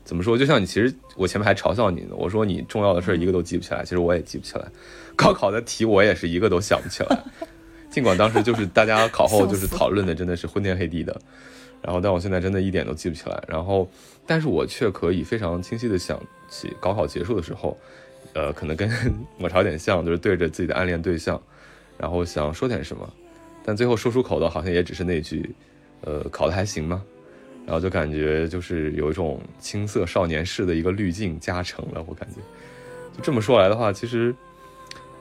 [0.03, 0.37] 怎么说？
[0.37, 4.65] 就像你，其实我前面还嘲笑你呢，我说你重要的事儿一个都记不起来，其实我也记不起来。
[5.15, 7.23] 高考的题我也是一个都想不起来，
[7.91, 11.19] 尽管当时就是大家考后就是讨论的真的是昏天黑地的。
[11.83, 13.43] 然后，但我现在真的一点都记不起来。
[13.47, 13.89] 然后，
[14.25, 17.77] 但是我却可以非常清晰的想起高考结束的时候。
[18.33, 18.89] 呃，可能跟
[19.37, 21.41] 抹茶有点像，就是对着自己的暗恋对象，
[21.97, 23.11] 然后想说点什么，
[23.63, 25.53] 但最后说出口的好像也只是那句，
[26.01, 27.03] 呃，考的还行吗？
[27.65, 32.37] 然后就感觉就是有一种青涩少年式的一个滤镜加成了，我感觉，
[33.15, 34.33] 就这么说来的话，其实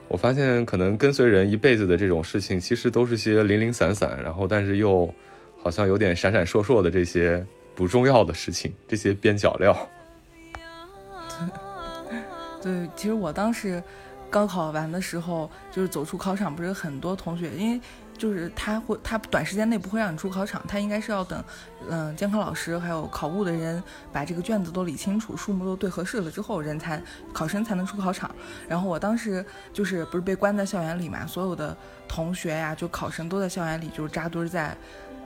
[0.08, 5.12] 我发现可能跟随人一辈子的这种事情，其实都是些零零散散，然后但是又
[5.62, 7.44] 好像有点闪闪烁烁的这些
[7.74, 9.76] 不重要的事情，这些边角料。
[12.62, 13.82] 对，其实我当时
[14.28, 17.80] 高考完的时候，就是走出考场，不是很多同学，因为
[18.16, 21.42] 就是他会，他短时间内不会让你出考场，他应该是要等，
[21.88, 28.30] 嗯，监考老师还有考务的人把这个卷子都理清楚，数目都对合适了之后，人才考生才能出考场。
[28.68, 34.76] 然后我当时就是不是被关在校园里嘛，所有的同学呀，就考生都在校园里，就是扎堆在，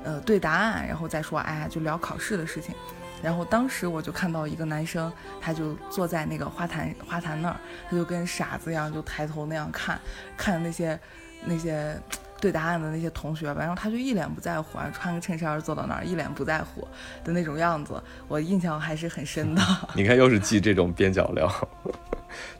[0.04, 2.74] 呃，对答案，然后再说，哎，就聊考试的事情。
[3.24, 5.10] 然后当时我就看到一个男生，
[5.40, 7.56] 他就坐在那个花坛花坛那儿，
[7.88, 9.98] 他就跟傻子一样，就抬头那样看，
[10.36, 11.00] 看那些
[11.46, 11.98] 那些
[12.38, 13.60] 对答案的那些同学吧。
[13.60, 16.86] 然后他就一脸不在乎，啊穿个衬衫坐到那儿，一脸不在乎
[17.24, 19.62] 的那种样子，我印象还是很深的。
[19.96, 21.50] 你看，又是记这种边角料，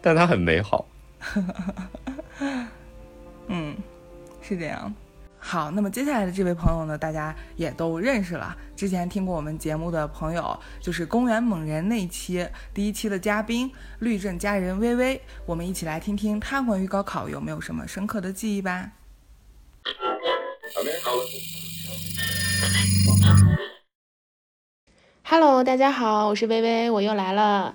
[0.00, 0.86] 但他很美好。
[3.48, 3.76] 嗯，
[4.40, 4.92] 是这样。
[5.46, 8.56] 好，那么接下来的这位朋友呢，大家也都认识了。
[8.74, 18.92] 之前听过我们节目的朋友，就是公园猛人那一期第一期的嘉宾律政佳人微微，我们一起来听听他关于高考有没有什么深刻的记忆吧。
[25.24, 27.74] Hello，大家好，我是微微，我又来了，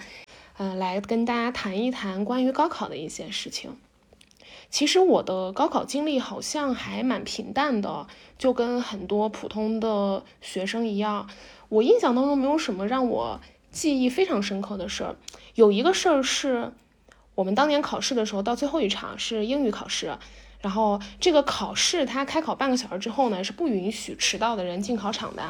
[0.57, 3.77] 嗯、来跟大家谈一谈关于高考的一些事情。
[4.69, 11.27] 其实我的高考经历好像还蛮平淡的，就跟很多普通的学生一样。
[11.69, 13.39] 我印象当中没有什么让我
[13.71, 15.15] 记忆非常深刻的事儿。
[15.55, 16.71] 有一个事儿是
[17.35, 20.17] 我们当年考试的时候，到最后一场是英语考试，
[20.61, 25.43] 然后这个考试它开考半个小时之后呢，是不允许迟到的人进考场的。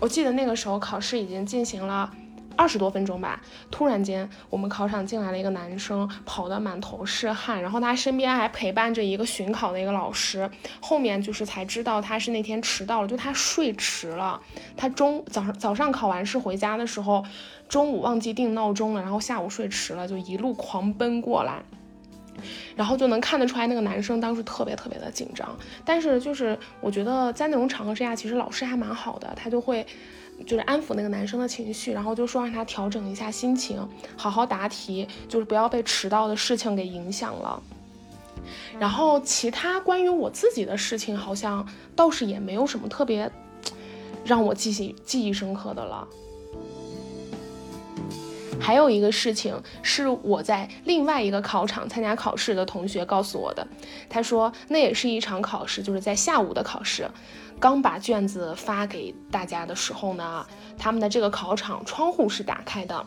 [0.00, 2.12] 我记得那个时候考试已经进行了
[2.56, 10.50] 二十多分钟吧，突然间我们考场进来了一个男生，跑得满头是汗，然后他身边还陪伴着一个巡考的一个老师。
[10.80, 14.40] 后面就是才知道他是那天迟到了，就他睡迟了。
[14.76, 17.24] 他中早上早上考完试回家的时候，
[17.68, 21.62] 中午忘记定闹钟了，然后下午睡迟了，就一路狂奔过来。
[22.74, 25.54] 然后就能看得出来，那个男生当时特别特别的紧张。
[25.84, 29.86] 但是就是我觉得在那种场合之下，其实老师还蛮好的，他就会
[30.46, 37.62] 就是安抚那个男生的情绪，然后就说让他调整一下心情，好好答题，就是不要被迟到的事情给影响了。
[38.78, 43.30] 然后其他关于我自己的事情，好像倒是也没有什么特别
[44.24, 46.06] 让我记忆记忆深刻的了。
[48.60, 53.66] 还有一个事情是我在另外一个考场参加考试的同学告诉我的，
[54.08, 57.08] 他说那也是一场考试，就是在下午的考试，
[57.62, 60.44] 刚把卷子发给大家的时候呢，
[60.76, 63.06] 他们的这个考场窗户是打开的，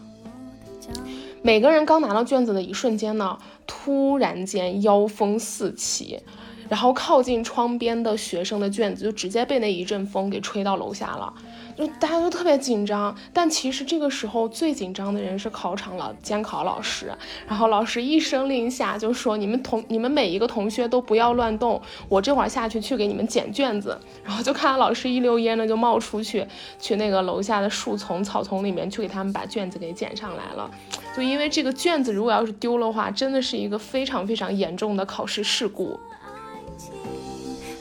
[1.42, 3.38] 每个人刚拿到卷子的一瞬间呢，
[3.68, 6.22] 突然间妖风四起。
[6.70, 11.34] 然后靠近窗边的学生的卷子就直接被那一阵风给吹到楼下了，
[11.78, 13.16] 就大家都特别紧张。
[13.32, 17.12] 但其实这个时候最紧张的人是考场老监考老师，
[17.48, 26.46] 然后老师一声令下就说：“你们同 你们每一个同学都不要乱动，我这会儿下去去给你们捡卷子。”然后就看到老师一溜烟的就冒出去，
[26.80, 30.70] 去那个楼下的树丛草丛里面去给他们把卷子给捡上来了。
[31.16, 35.98] 就因为这个卷子如果要是丢了话，真的是一个非常非常严重的考试事故。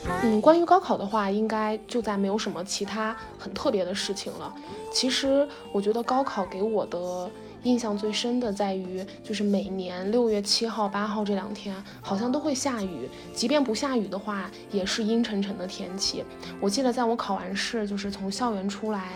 [0.07, 4.53] 嗯，关于高考的话，应该就再没有什么其他很特别的事情了。
[4.91, 7.29] 其实我觉得高考给我的
[7.63, 16.23] 印象最深的在于，就是每年六月七号、八号这两天好像都会下雨，即便不下雨的话，也是阴沉沉的天气。
[16.61, 19.09] 我记得在我考完试，就是从校园出来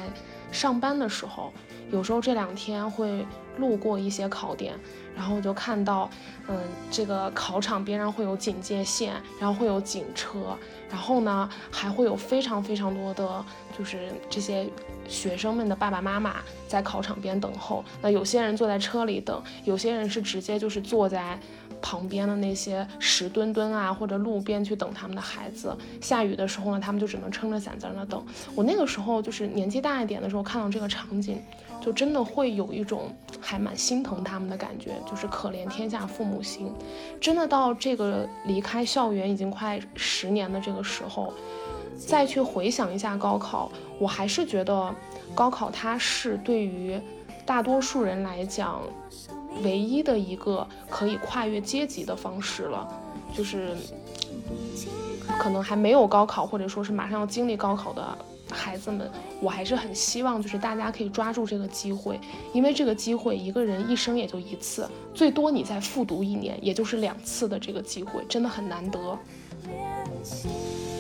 [0.52, 1.54] 上班的时候，
[1.92, 3.26] 有时候这两天会
[3.60, 4.74] 路过一些考点。
[5.16, 6.10] 然后我就看到，
[6.48, 6.58] 嗯，
[6.90, 10.58] 这个考场边上会有警戒线，然后会有警车，
[10.90, 13.46] 然后呢还会有非常非常多的，
[13.78, 14.66] 就是这些
[15.10, 16.38] 学生们的爸爸妈妈
[16.70, 17.84] 在考场边等候。
[18.02, 21.38] 那有些人坐在车里等，有些人是直接就是坐在
[21.82, 25.76] 旁边的那些石墩墩啊或者路边去等他们的孩子。
[26.00, 28.26] 下雨的时候呢，他们就只能撑着伞在那等。
[28.56, 31.44] 我那个时候就是年纪大一点的时候，看到这个场景。
[31.82, 36.72] 就真的会有一种还蛮心疼他们的感觉，就是可怜天下父母心。
[37.22, 41.34] 真的到这个离开校园已经快十年的这个时候，
[41.98, 44.94] 再去回想一下高考，我还是觉得
[45.34, 47.00] 高考它是对于
[47.46, 48.82] 大多数人来讲
[49.64, 52.88] 唯一的一个可以跨越阶级的方式了，
[53.34, 53.76] 就是
[55.40, 58.18] 可能还没有高考，或者说是马上要经历高考的。
[58.52, 59.10] 孩子们，
[59.42, 62.20] 我还是很希望，就是大家可以抓住这个机会，
[62.54, 69.18] 因为这个机会一个人一生也就一次，最多你再复读一年，也就是两次的这个机会，真的很难得。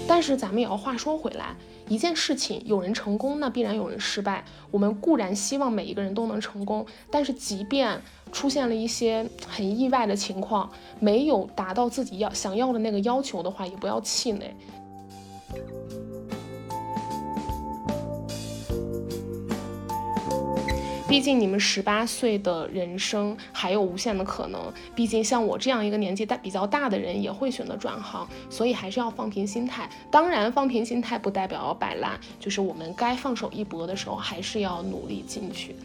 [0.07, 1.55] 但是咱们也要话说回来，
[1.87, 4.43] 一件事情有人成功，那必然有人失败。
[4.71, 14.55] 我们固然希望每一个人都能成功，但是即便出现了一些很意外的情况，没有达到自己要想要的那个要求的话，也不要气馁。
[21.09, 24.71] 毕竟你们十八岁的人生还有无限的可能。
[24.93, 29.89] 毕竟像我这样一个年纪大比较大的人也会选择转行，所以还是要放平心态。
[30.11, 35.75] 当然，放平心态不代表要摆烂，就是我们该放手一搏的时候，还是要努力进去。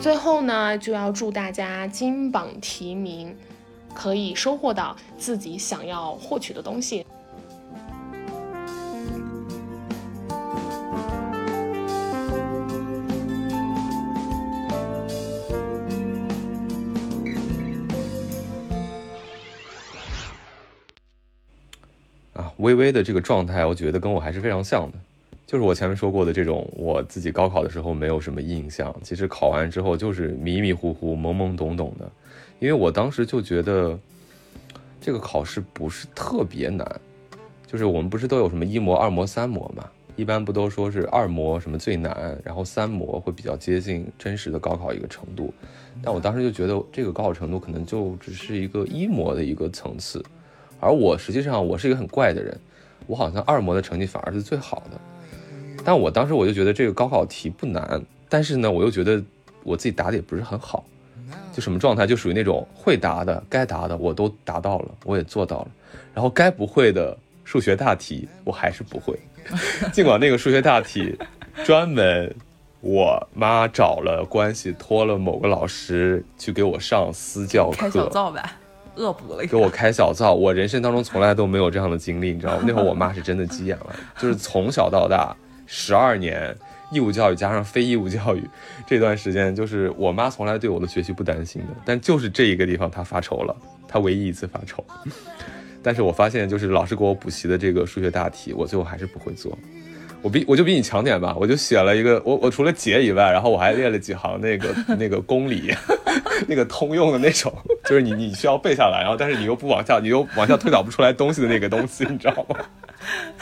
[0.00, 3.36] 最后呢，就要祝大家金榜题名，
[3.92, 7.04] 可以收获到自己想要获取的东西。
[22.60, 24.98] 微微的这个状态，我觉得跟我还是非常像的，
[25.46, 32.10] 就是我前面说过的这种，我自己高考的时候没有什么印象，其实考完之后就是迷迷糊糊、懵懵懂懂的，
[32.58, 33.98] 因为我当时就觉得，
[35.00, 37.00] 这个考试不是特别难，
[37.66, 39.88] 就是我们不是都有什么一模、二模、三模嘛？
[40.16, 45.54] 一般不都说是二模什么最难，然后三模会比较接近真实的高考一个程度。
[46.02, 50.22] 但我当时就觉得这个高考程度可能就只是一个一模的一个层次，
[50.80, 52.58] 而我实际上我是一个很怪的人，
[53.06, 54.98] 我好像二模的成绩反而是最好的。
[55.84, 59.22] 但我当时我就觉得这个高考题不难，但是呢，我又觉得
[59.62, 60.84] 我自己答的也不是很好，
[61.52, 65.68] 就什么状态，就属于那种会答的、该答的我都答到了，我也做到了，
[66.14, 69.18] 然后该不会的数学大题我还是不会，
[69.92, 71.16] 尽管那个数学大题
[71.64, 72.34] 专门
[72.82, 78.42] 我妈找了关系托了某个老师去给我上私教开小课，灶呗，
[79.00, 82.64] 恶补了一给我开小灶，我人生当中从来都没有这样的经历，你知道吗？
[82.68, 85.34] 那会儿我妈是真的急眼了，就是从小到大
[85.66, 86.54] 十二年
[86.92, 88.42] 义务教育加上非义务教育
[88.86, 93.56] 这段时间，就是我妈从来对我的学习不担心的，但就是这一个地方她发愁了，
[93.88, 94.84] 她唯一一次发愁。
[95.82, 99.56] 但是我发现，就是老师给我补习的这个数学大题，我最后还是不会做。
[100.22, 105.74] 我比我就比你强点吧，我就写了一个，我我除了解以外，然后我还列了几行那个那个公理，
[106.46, 107.52] 那个通用的那种，
[107.84, 112.56] 就是你你需要背下来，然后但是你又不往下，你又往下推导不出来东西的那个东西，你知道吗？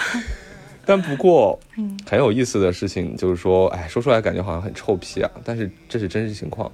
[0.87, 1.59] 但不过，
[2.09, 6.71] 很有意思的事情就是说，哎，说出来感觉好像很臭屁啊，但是这是真实情况。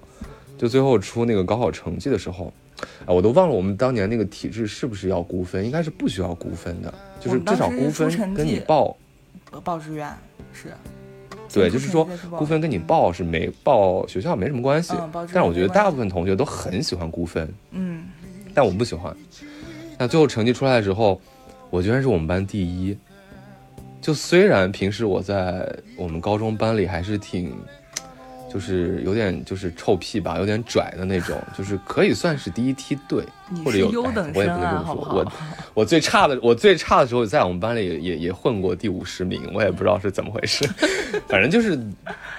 [0.56, 2.52] 就最后出那个高考成绩的时候，
[3.04, 8.96] 啊，我都忘了我们当年那个体制是不是要估分，应该是不需要估分的，就是至少估分跟你报。
[9.60, 10.08] 报志愿
[10.52, 10.72] 是，
[11.52, 18.04] 对，就是说估估分跟你报是没报学校没什么关系，但是我觉得大部分同学都很喜欢估分，嗯，
[18.52, 19.14] 但我不喜欢。
[19.98, 21.20] 那最后成绩出来之后，
[21.70, 22.96] 我居然是我们班第一。
[24.00, 27.56] 就虽然平时我在我们高中班里还是挺，
[28.54, 33.24] 就是有点就是臭屁吧，有点拽的那种，就是可以算是第一梯队，
[33.64, 35.14] 或者有哎是优等我也不能这么说，好好？
[35.16, 35.32] 我
[35.74, 40.64] 我最差的，我最差的时候，在我们班里也也也混过第五十名，我也不知道是怎么回事，
[41.26, 41.76] 反正就是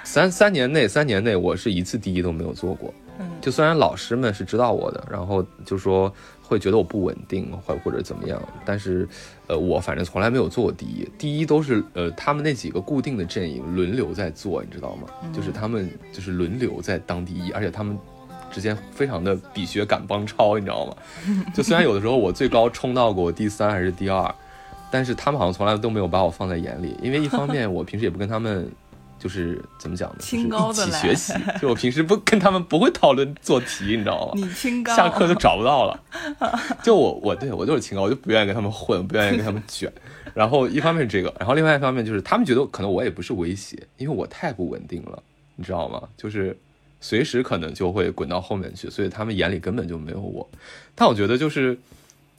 [0.06, 2.94] 三三年内，三年内我是一次第一都没有做过。
[3.20, 6.12] 嗯就虽然老师们是知道我的，然后就说
[6.48, 9.08] 会觉得我不稳定，或或者怎么样，但是，
[9.48, 15.08] 呃，我反正从来没有做过第一，第一都是呃他们那几个固定的阵营轮流在做，你知道吗？
[15.34, 17.98] 就是他们就是轮流在当第一，而且他们
[18.52, 20.96] 之间非常的比学赶帮超，你知道吗？
[21.54, 24.36] 就虽然有的时候我最高冲到过第三还是第二，
[24.92, 28.72] 但是他们好像从来都没有把我放在眼里，因为一方面我平时也不跟他们。
[29.18, 30.18] 就是怎么讲呢？
[30.20, 34.34] 清高就是的来一起学习， 就我平时不 跟他们不会讨论做题，你知道吗？
[34.36, 36.00] 你清高，下课就找不到了。
[36.84, 39.92] 就我我对我就是清高，我就不愿意跟他们混，不愿意跟他们卷。
[40.34, 45.24] 然后一方面是这个，然后另外一方面就是他们觉得可能我也不是威胁，因为我太不稳定了，
[45.56, 46.02] 你知道吗？
[46.18, 46.58] 就是
[47.00, 50.48] 随时可能就会滚到后面去，所以他们眼里根本就没有我。
[50.94, 51.78] 但我觉得就是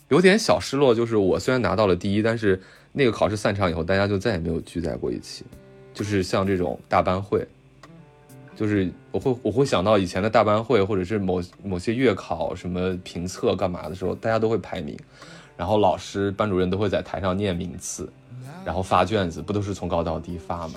[0.08, 2.60] 有点小失落，就是我虽然拿到了第一，但是
[2.92, 5.44] 那个考试散场以后，大家就再也没有聚在过一起。
[5.96, 7.42] 就是像这种大班会，
[8.54, 14.94] 就是我会我会想到以前的大班会，或者是某某些月考什么评测干嘛的时候，大家都会排名，
[15.56, 18.12] 然后老师班主任都会在台上念名次，
[18.62, 20.74] 然后发卷子，不都是从高到低发嘛？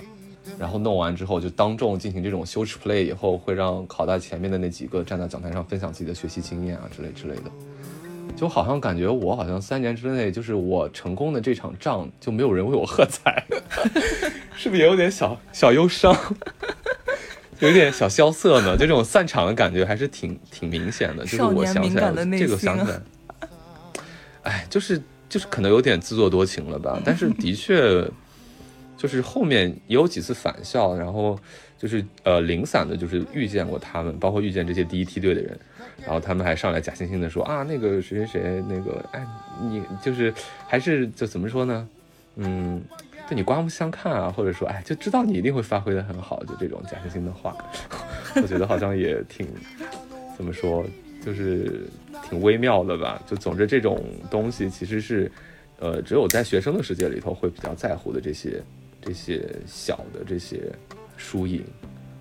[0.58, 7.52] 然后弄完之后就当众进行这种羞耻 play，以后会让考在前面的那几个站在讲台上分享自己的学习经验啊之类之类的。
[8.40, 13.44] 就好像感觉我好像三年之内，就是我成功的这场仗就没有人为我喝彩，
[14.56, 16.16] 是不是也有点小小忧伤，
[17.60, 18.78] 有点小萧瑟呢？
[18.78, 21.24] 就这种散场的感觉还是挺挺明显的。
[21.26, 23.02] 就是我想起来这个想起来，
[24.44, 28.10] 哎，就是就是可能有点自作多情了吧， 但是的确。
[28.98, 31.40] 就是后面也有几次返校，然后
[31.78, 35.58] 就是呃零散的，就是遇见过他们，包括遇见这些第一梯队的人，
[36.02, 39.26] 然后他们还上来假惺惺的说啊，那个谁谁谁，那个哎，
[39.62, 40.34] 你就是
[40.68, 41.88] 还是就怎么说呢，
[42.36, 42.82] 嗯，
[43.28, 47.56] 对你刮目相看啊，或者说哎，就知道你一定会发挥的很好，就这种假惺惺的话，
[48.36, 49.48] 我觉得好像也挺
[50.38, 50.86] 怎么说，
[51.26, 51.88] 就是
[52.30, 53.22] 挺微妙的吧。
[53.28, 55.32] 就总之这种东西其实是，
[55.80, 58.62] 呃，只有在学生的世界里头会比较在乎的这些。
[59.02, 60.70] 这些小的这些
[61.16, 61.64] 输赢，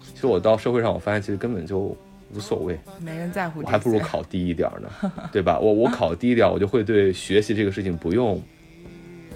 [0.01, 1.95] 其实我到社会上，我发现其实根本就
[2.35, 5.59] 无所谓，没人在乎我还不如考低一点呢， 对吧？
[5.59, 8.41] 我我考低一点，我就会对学习这个事情不用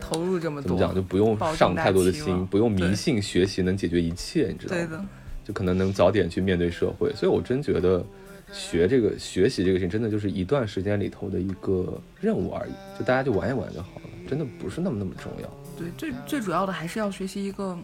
[0.00, 4.82] 投入这么多，怎么讲，就不用上太多的心，不用迷信学习能解决一切，你知道吗？
[4.82, 5.04] 对的，
[5.44, 7.12] 就可能能早点去面对社会。
[7.14, 8.04] 所以我真觉得
[8.52, 15.48] 学这个学习这个事情，真的就是一段时间里头的一个任务而已，就大家就玩一玩就好了，真的不是那么那么重要。
[15.78, 17.78] 对，最最主要的还是要学习一个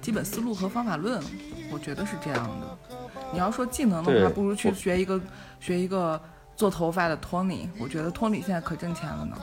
[0.00, 1.22] 基本思路和方法论，
[1.70, 2.93] 我觉得是这样的。
[3.32, 5.20] 你要说技能的话，不如去学一个
[5.60, 6.20] 学一个
[6.56, 9.36] 做头发的托尼，我觉得托尼现在可挣钱了呢。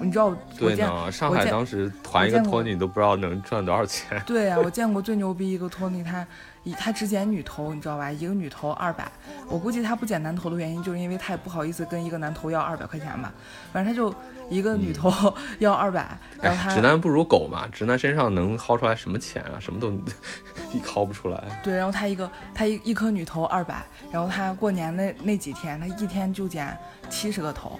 [0.00, 0.34] 你知道我
[0.70, 4.22] 见对呢，上海当时团一个托尼都不知道能赚多少钱。
[4.26, 6.26] 对呀、我见过最牛逼一个托尼，他
[6.64, 8.10] 以他只剪女头，你知道吧？
[8.10, 9.10] 一个女头二百，
[9.48, 13.32] 我估计他不剪男头的原因，就是因为他也不好意思跟一个男头要二百块钱吧。
[13.72, 14.14] 反正他就
[14.50, 15.12] 一个女头
[15.60, 19.56] 要二百、然后哎，他直男不如狗嘛，直男身上能薅出来什么钱啊？
[19.58, 19.90] 什么都
[20.72, 21.42] 一薅不出来。
[21.62, 26.76] 对，然后他一个他一一颗女头二百，然后他过年那那几天，他一天就剪
[27.08, 27.78] 七十个头，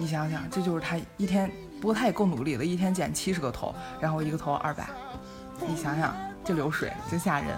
[0.00, 4.88] 你想想，这就是他一天，不过他也够努力的，一天剪七十个头，然后一个头二百，
[5.68, 7.48] 你想想这流水真吓人。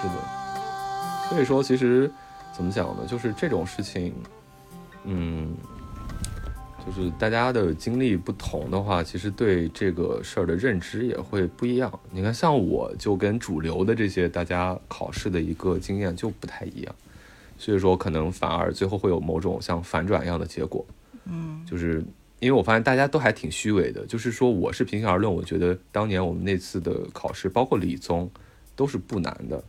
[0.00, 2.10] 是的，所以说其实
[2.50, 3.04] 怎么讲呢？
[3.06, 4.14] 就是这种事情，
[5.04, 5.54] 嗯，
[6.86, 11.92] 就是大家的经历不同的话，其实对这个事儿的认知也会不一样。
[12.10, 16.94] 你看，像我就跟主流的这些大家考试的一个经验就不太一样，
[17.60, 20.84] 所以说可能反而最后会有某种像反转一样的结果。
[21.26, 22.02] 嗯，就是
[22.38, 28.28] 因为我发现大家都还挺虚伪的，就是说我是平心而论，我觉得当年我们那次的考试，包括理综，
[28.74, 29.62] 都是不难的。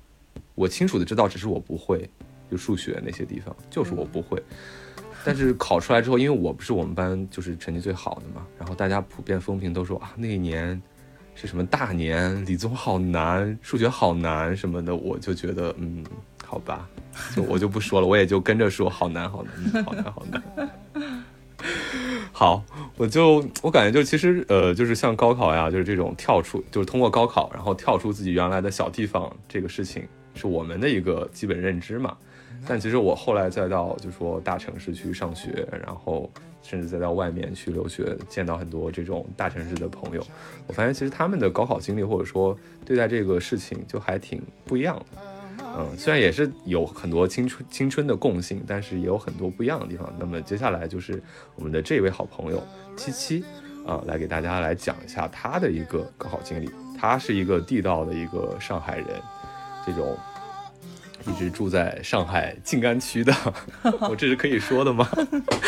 [0.56, 2.10] 我清楚的知道，只是我不会，
[2.50, 4.42] 就数学那些地方，就是我不会。
[5.26, 10.82] 但是考出来之后，因为我不是我们班就是成绩最好的嘛，然后大家普遍风评都说啊，那一年
[11.36, 16.04] 是什么大年，理综好难，数学好难什么的，我就觉得嗯，
[16.52, 16.86] 好吧，
[17.34, 20.44] 就我就不说了，我也就跟着说好难好难，嗯好难 好难。
[22.34, 22.62] 好，
[22.98, 32.18] 我就我感觉就其实呃，就是像高考呀，就是这种跳出，就是通过高考然后跳出自己原来的小地方这个事情，是我们的一个基本认知嘛。
[32.68, 36.30] 但其实我后来再到就说大城市去上学，然后
[36.62, 40.22] 甚至再到外面去留学，见到很多这种大城市的朋友，
[40.68, 45.22] 我发现其实他们的高考经历或者说对待这个事情就还挺不一样的。
[45.78, 50.14] 嗯，虽然也是有很多青春青春的共性，但是也有很多不一样的地方。
[50.20, 51.22] 那么接下来就是
[51.56, 52.62] 我们的这位好朋友
[52.96, 53.44] 七七
[53.86, 56.70] 啊、来给大家来讲一下他的一个高考经历。
[57.00, 59.08] 他是一个地道的一个上海人，
[59.86, 60.16] 这种
[61.26, 63.34] 一直住在上海静安区的，
[64.02, 65.10] 我 这是可以说的吗？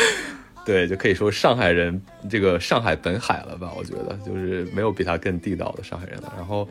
[0.64, 2.00] 对，就可以说上海人
[2.30, 3.72] 这个上海本海了吧？
[3.76, 6.32] 我觉得就是没有比他更地道的上海人了。
[6.36, 6.68] 然后，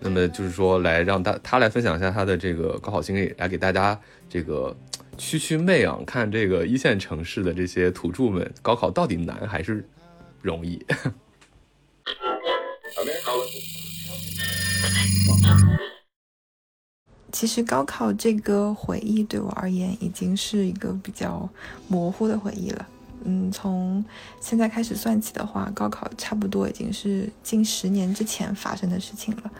[0.00, 4.76] 那么就是说来让他他来分享一下他的这个高考经历，来给大家这个
[5.16, 9.86] 驱驱媚啊，看这个一线城市的这些土著们高考到底难还是
[10.40, 10.84] 容易？
[17.30, 21.48] 其实高考这个回忆对我而言已经是一个比较
[21.86, 22.88] 模糊的回忆了。
[23.24, 24.04] 嗯，从
[24.40, 29.50] 现在开始算起的话，高考差不多已经是近十年之前发生的事情了。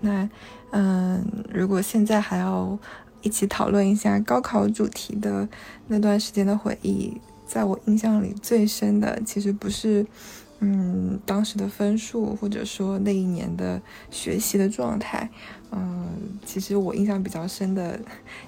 [0.00, 0.28] 那，
[0.72, 2.78] 嗯，如果现在还要
[3.22, 5.48] 一起讨论一下高考主题的
[5.86, 7.12] 那段时间的回忆，
[7.46, 10.04] 在我印象里最深的其实不是，
[10.66, 13.78] 嗯，当时的分数，或者说那一年的
[14.10, 15.28] 学习的状态。
[15.70, 16.08] 嗯，
[16.46, 18.00] 其实我印象比较深的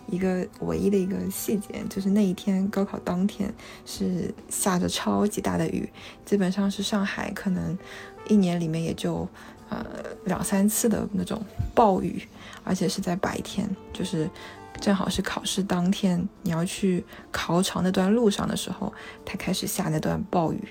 [0.07, 3.53] 一个唯一的一个细节，就是那一天高考当天
[3.85, 5.87] 是下着超级大的雨，
[6.25, 7.77] 基本上是上海可能
[8.29, 9.29] 一年里面也就
[9.69, 9.85] 呃
[10.25, 11.43] 两三次的那种
[11.75, 12.27] 暴雨，
[12.65, 14.31] 而且是在白天，就是
[14.81, 18.91] 正好是考试当天你要去考场那段路上的时候，
[19.27, 20.63] 才开始下那段暴雨。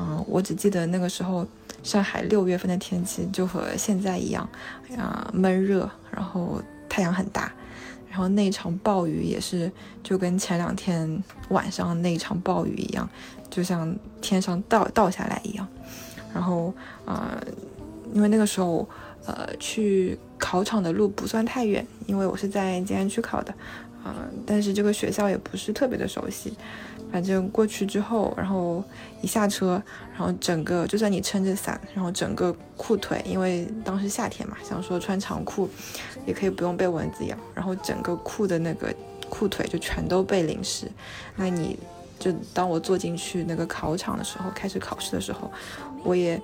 [0.00, 1.44] 嗯，我只记得那个时候
[1.82, 4.48] 上海六月份的天气就和现在一样，
[4.96, 7.52] 啊、闷热，然后太阳很大，
[8.08, 9.70] 然后那场暴雨也是
[10.04, 13.10] 就跟前两天晚上那场暴雨一样，
[13.50, 15.66] 就像天上倒倒下来一样。
[16.32, 16.72] 然后
[17.04, 17.36] 啊、
[18.12, 18.88] 因为那个时候
[19.26, 23.52] 呃去考场的路不算太远，因为我是在静安区考的，
[24.04, 24.14] 啊、
[24.46, 26.52] 但是这个学校也不是特别的熟悉。
[27.10, 28.82] 反正过去之后，然后
[29.22, 29.82] 一下车，
[30.12, 35.68] 然后整个就算你撑着伞，然后整个裤腿，因为当时夏天嘛，想说穿长裤
[36.26, 38.94] 也可以不用被蚊子咬，然后整个裤的那个
[39.28, 40.90] 裤腿就全都被淋湿。
[41.36, 41.78] 那你
[42.18, 45.50] 就当我坐进去那个考场的时候，开始考试的时候，
[46.04, 46.40] 我也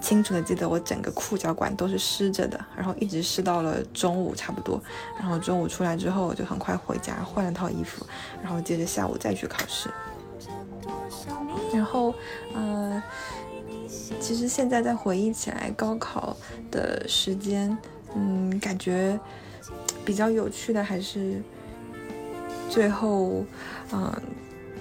[0.00, 4.80] 清楚的记得我整个裤脚管都是湿着的，然后一直湿到了中午差不多，
[5.18, 8.06] 然后中午出来之后我就很快回家换了套衣服，
[8.42, 9.90] 然后接着下午再去考试。
[11.72, 12.12] 然后，
[12.54, 13.00] 呃，
[14.18, 16.36] 其实现在再回忆起来高考
[16.70, 17.76] 的时间，
[18.14, 19.18] 嗯，感觉
[20.04, 21.40] 比较有趣的还是
[22.68, 23.44] 最后，
[23.92, 24.12] 嗯、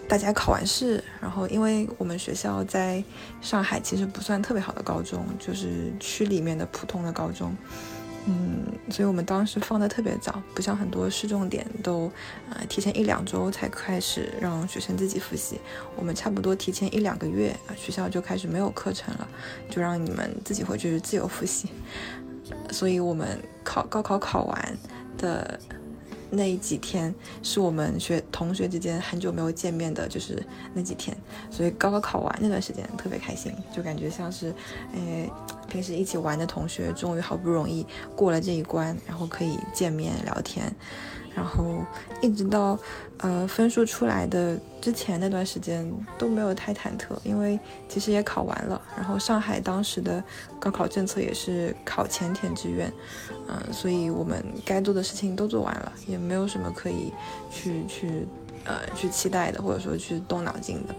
[0.09, 3.01] 大家考完试，然后因为我们学校在
[3.41, 7.55] 上海其实不算特别好的高中，就是区里面的普通的高中。
[8.25, 12.11] 嗯，所以我们当时放的特别早，不像很多市重点都，
[12.49, 15.59] 呃，提前一两周才开始让学生自己复习。
[15.95, 19.27] 我们差不多提前一两个月啊，学校就开始没有课程了，
[19.69, 21.69] 就让你们自己回去自由复习。
[22.71, 24.77] 所以我们考高考考完
[25.19, 25.59] 的。
[26.29, 30.41] 那几天是我们学同学之间很久没有见面的，就是
[30.73, 31.15] 那几天，
[31.49, 34.53] 所以高考考完那段时间特别开心，就感觉像是，
[34.93, 35.29] 诶，
[35.67, 40.71] 平时一起玩的同学终于好不容易过了这一关，然后可以见面聊天。
[41.39, 41.85] 然后
[42.19, 42.77] 一直到，
[43.19, 48.81] 呃，分数出来的之前那段时间都没有太忐忑，因为其实也考完了。
[48.97, 50.21] 然后上海当时的
[50.59, 52.91] 高考政策也是考前填志愿，
[53.47, 57.13] 嗯，所以我们该做的事情都做完了，也没有什么可以
[57.49, 58.27] 去去，
[58.65, 60.93] 呃，去期待的，或者说去动脑筋的。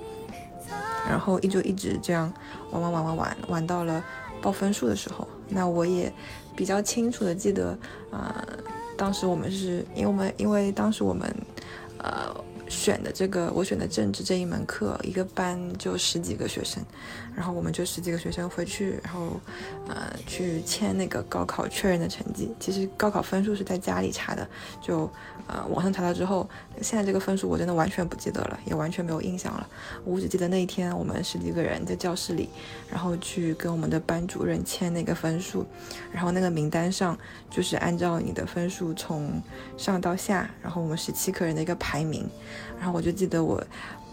[1.07, 2.32] 然后一就一直这样
[2.70, 4.03] 玩玩玩玩玩玩到了
[4.41, 6.11] 报分数的时候，那我也
[6.57, 7.78] 比较清楚的记得，
[8.11, 8.43] 啊。
[9.01, 11.34] 当时我们是因为我们因为当时我们，
[11.96, 12.44] 呃。
[12.68, 16.80] 选的这个，我选的政治这一门课，一个班就十几个学生，
[17.35, 19.41] 然后我们就十几个学生回去，然后，
[19.89, 22.51] 呃，去签那个高考确认的成绩。
[22.59, 24.47] 其实高考分数是在家里查的，
[24.81, 25.11] 就，
[25.47, 26.49] 呃，网上查到之后，
[26.83, 29.66] 现在这个分数我真的完全不记得了，也完全没有印象了。
[30.05, 32.49] 我只记得那一天我们十几个人在教室里，
[32.91, 35.64] 然后去跟我们的班主任签那个分数，
[36.12, 37.16] 然后那个名单上
[37.49, 39.43] 就是按照你的分数从
[39.76, 42.28] 上到下，然后我们十七个人的一个排名。
[42.78, 43.62] 然后我就记得我，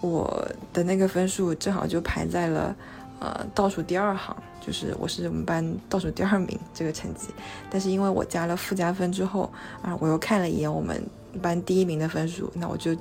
[0.02, 2.76] 我的那个分数正好就排在了，
[3.20, 7.30] 呃，倒数第二行，就是我是我们班倒数第二名这个成绩。
[7.70, 9.52] 但是因为我加了附加分之后，
[9.82, 11.04] 啊，我又看了一眼我们
[11.42, 12.94] 班第一名的分数，那我就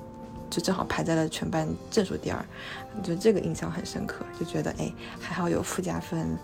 [0.49, 2.43] 就正好排在了全班正数第二，
[3.03, 4.91] 就这个印象很深刻，就觉得哎，
[5.21, 6.39] 还好有附加分，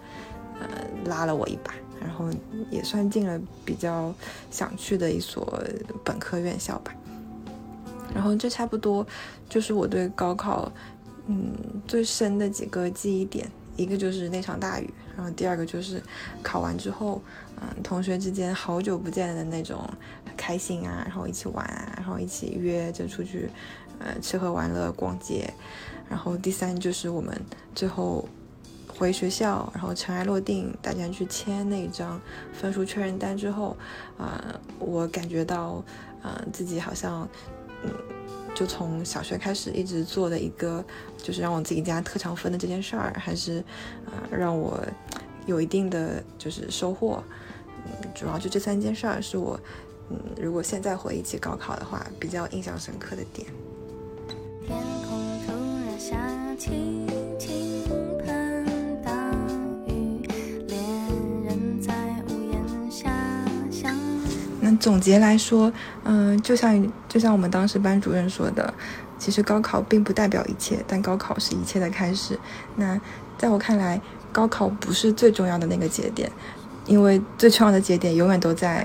[0.61, 0.68] 呃，
[1.07, 2.27] 拉了我一把，然后
[2.70, 4.14] 也算进了比较
[4.51, 5.59] 想去的一所
[6.05, 6.95] 本科院校吧。
[8.14, 9.07] 然后这差不多
[9.49, 10.70] 就是我对高考，
[11.27, 11.55] 嗯，
[11.89, 13.51] 最深的几个记忆点。
[13.77, 16.03] 一个就是那场大雨，然后第二个就是
[16.43, 17.20] 考完之后，
[17.61, 19.89] 嗯，同学之间好久不见的那种
[20.37, 23.49] 开心啊，然后一起玩啊，然后一起约着出去，
[23.99, 25.53] 呃，吃喝玩乐、逛街。
[26.09, 27.35] 然后第三就是我们
[27.75, 28.29] 最后
[28.89, 32.20] 回学校，然后尘埃落定，大家去签那张
[32.53, 33.77] 分数确认单之后，
[34.18, 35.83] 啊，我感觉到，
[36.23, 37.29] 嗯，自己好像。
[37.85, 37.91] 嗯，
[38.55, 40.85] 就从小学开始一直做的一个，
[41.23, 43.64] 就是让我自己加特长分的这件事儿，还是
[44.05, 44.79] 啊让我
[45.47, 47.23] 有一定的就是收获。
[47.87, 49.59] 嗯，主要就这三件事儿是我，
[50.11, 53.47] 嗯，如果现在回忆起高考的话，比较印象深刻的点。
[54.66, 54.77] 天
[55.09, 55.53] 空突
[55.87, 56.16] 然下
[56.57, 57.01] 起。
[64.81, 68.75] 总结来说，嗯，就像就像我们当时班主任说的，
[69.23, 72.37] 其实高考并不代表一切，但高考是一切的开始。
[72.75, 73.01] 那
[73.39, 74.01] 在我看来，
[74.33, 76.29] 高考不是最重要的那个节点，
[76.87, 78.85] 因为最重要的节点永远都在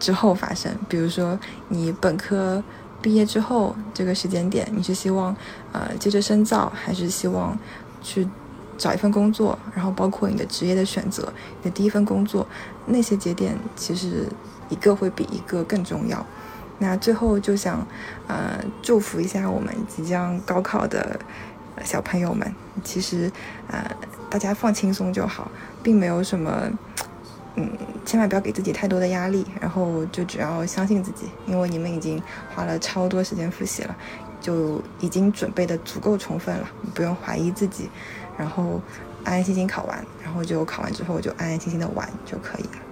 [0.00, 0.70] 之后发生。
[0.88, 1.38] 比如说，
[1.68, 2.60] 你本科
[3.00, 5.36] 毕业之后这个时间点，你是希望
[5.70, 7.56] 呃接着深造，还是希望
[8.02, 8.28] 去
[8.76, 9.56] 找一份工作？
[9.72, 11.32] 然后包括你的职业的选择，
[11.62, 12.44] 你的第一份工作，
[12.86, 14.26] 那些节点其实。
[14.70, 16.24] 一个会比一个更重要。
[16.78, 17.86] 那最后就想，
[18.26, 21.18] 呃，祝福一下我们即将高考的
[21.84, 22.54] 小朋友们。
[22.82, 23.30] 其实，
[23.68, 23.84] 呃，
[24.28, 25.50] 大家放轻松就好，
[25.82, 26.68] 并没有什么，
[27.56, 27.70] 嗯，
[28.04, 29.46] 千万不要给自己太多的压力。
[29.60, 32.22] 然后就只要相信自己，因为你们已经
[32.54, 33.96] 花了超多时间复习了，
[34.40, 37.88] 就已经准备的足够充分了，不用怀疑自己。
[38.36, 38.80] 然后
[39.22, 42.83] 安安心心考完，然后就考完之后就安安心心的玩就可以了。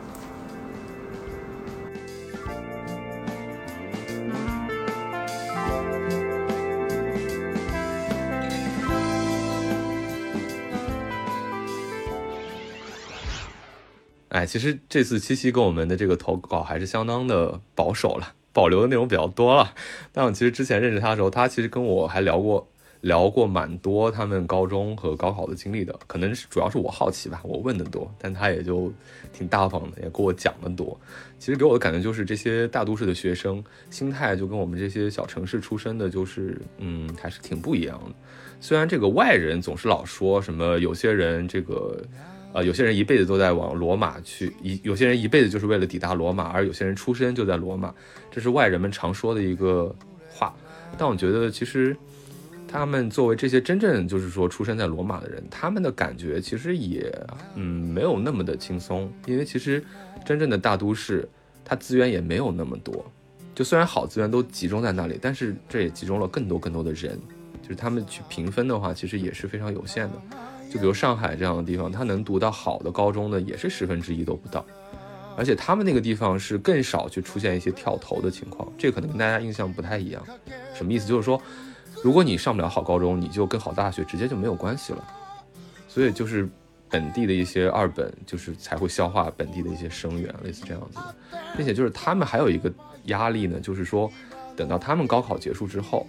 [14.33, 19.75] 哎，其实这次七夕跟我们的这个投稿还是相当的保守了，保留的内容比较多了。
[20.11, 22.67] 但我其实之前认识他的时候，他其实跟我还聊过，
[23.03, 25.95] 聊过蛮多他们高中和高考的经历的。
[26.07, 28.91] 可能是主要是我好奇吧，我问的多，但他也就
[29.35, 30.99] 挺大方的，也跟我讲的多。
[31.39, 38.15] 其实给我的感觉就是这些大都市的学生心态就跟我们这些小城市出身的，就是嗯，还是挺不一样的。
[38.63, 42.03] 虽然这个外人总是老说什么，有些人这个。
[42.53, 47.95] 呃，有些人一辈子都在往罗马去，一有些人一辈子就是为了抵达罗马，而有些人出生就在罗马，
[48.31, 49.95] 这是外人们常说的一个
[50.29, 50.55] 话。
[50.99, 51.97] 但我觉得其实
[52.69, 57.11] 他们作为这些真正就是说出生在罗马的人，他们的感觉其实也
[57.55, 59.83] 嗯没有那么的轻松，因为其实
[60.25, 61.27] 真正的大都市，
[61.65, 63.05] 它资源也没有那么多。
[63.55, 67.19] 就虽然好资源都集中在那里，但是这也集中了更多更多的人，
[67.63, 70.15] 就是他们去评分的话，其实也是非常有限的。
[70.73, 74.65] 就比如上海这样的地方，他能读到好的高中的也是十分之一都不到，
[75.37, 80.25] 而且他们那个地方是更少去出现一些跳头的情况，这可能跟大家印象不太一样。
[80.75, 81.07] 什么意思？
[81.07, 81.41] 就是说，
[82.03, 85.05] 如果你上不了好高中，你就跟好大学直接就没有关系了。
[85.89, 86.49] 所以就是
[86.89, 91.15] 本地的一些二本，就是才会消化本地的一些生源，类似这样子的，
[91.57, 92.73] 并且就是他们还有一个。
[93.07, 94.09] 压力呢，就是说，
[94.55, 96.07] 等到他们高考结束之后，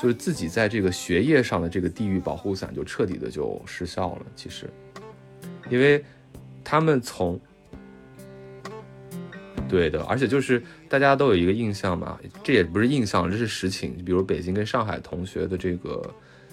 [0.00, 4.26] 就是自己在这个学业上的这个地域保护伞就彻底的就失效了。
[4.36, 4.68] 其实，
[5.70, 6.04] 因为
[6.62, 7.40] 他们从
[9.68, 13.96] 对的，而且就是大家都有一个印象嘛，这也不是印象，这是实情。
[14.04, 16.02] 比如北京跟上海同学的这个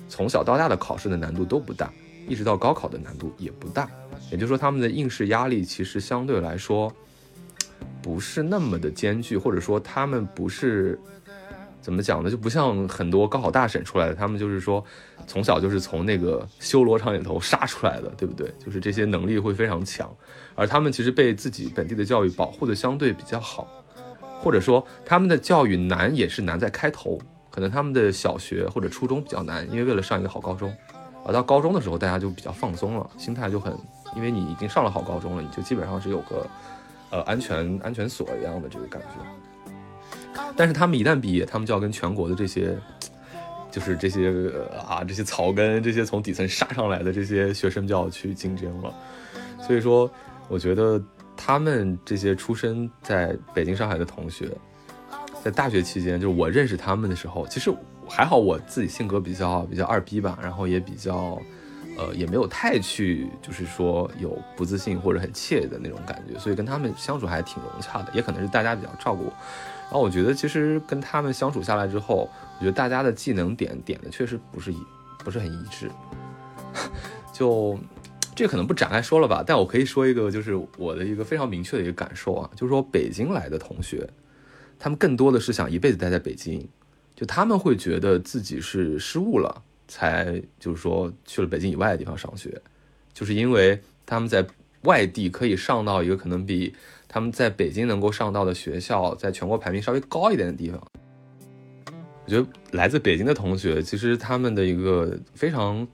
[0.07, 1.91] 从小到大的考试的难度都不大，
[2.27, 3.89] 一直到高考的难度也不大。
[4.31, 6.93] 也就是说，他们的应试压力其实相对来说。
[8.01, 10.97] 不是那么的艰巨，或者说他们不是
[11.85, 12.31] 怎么讲呢？
[12.31, 14.83] 就不像很多高考大省出来的，他们就是说
[15.27, 18.51] 从小就是从那个修罗场里头杀出来的，对不对？
[18.57, 20.11] 就是这些能力会非常强，
[20.55, 23.67] 而他们其实被自己本地的教育保护的相对比较好，
[24.41, 27.19] 或者说他们的教育难也是难在开头，
[27.51, 30.75] 可能他们的小学或者初中比较难，因为为了上一个好高中，
[31.23, 33.71] 而到高中的时候大家就比较放松了，心态就很，
[34.15, 36.47] 因为你已经上了好高中了，你就基本上是有个。
[37.11, 39.07] 呃，安全安全锁一样的这个感觉，
[40.55, 42.77] 但是他们一旦毕业，他们就要跟全国的这些，
[43.71, 44.51] 就是这些
[44.87, 48.93] 啊，这些草根，这些从底层杀上来的这些学生就要去竞争了。
[49.59, 50.09] 所以说，
[50.47, 51.01] 我觉得
[51.35, 54.49] 他们这些出生在北京、上海的同学，
[55.43, 57.73] 在大学期间，就是我认识他们的时候，其实
[58.07, 61.41] 还好，我自己性格比较比较二逼吧，然后也比较。
[61.97, 69.33] 呃，也没有太去，就是说有不自信或者很怯的那种感觉，所以跟他们相处还挺融洽的，也可能是大家比较照顾我。
[69.85, 74.77] 然后我觉得其实跟他们相处下来之后，我觉得大家的技能点点的确实不是一
[75.23, 75.89] 不是很一致。
[77.33, 77.77] 就
[78.35, 84.09] 这可能不展开说了吧，但我可以说一个，就是我的一个非常明确的一个感受啊，就是说北京来的同学，
[84.77, 86.67] 他们更多的是想一辈子待在北京，
[87.15, 89.63] 就他们会觉得自己是失误了。
[89.87, 92.59] 才就是说去了北京以外的地方上学，
[93.13, 94.43] 就是因为他们在
[94.81, 96.73] 外地可以上到一个可能比
[97.15, 100.77] 他们在北京能够上到的学校，在全国排名稍微高一点的地方。
[102.25, 105.87] 我觉得来自北京的同学，其实他们的一个非常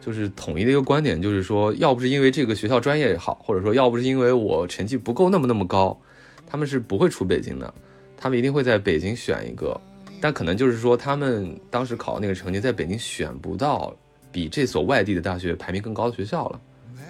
[0.00, 5.96] 就是统一的一个观点，就是说，要不是因为这个学校专业好，或者说要不是因为我成绩不够那么那么高，
[6.44, 7.72] 他们是不会出北京的，
[8.16, 9.80] 他们一定会在北京选一个。
[10.20, 13.94] 但可能就是说，他们当时考那个成绩，在北京选不到
[14.32, 16.60] 比这所外地的大学排名更高的学校了，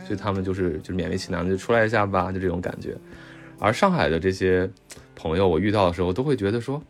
[0.06, 2.94] 所以他们就是就是勉为其难的就出来一下吧，就这种感觉。
[3.58, 4.70] 而上海的这些
[5.16, 6.80] 朋友，我遇到的时候都会觉得说，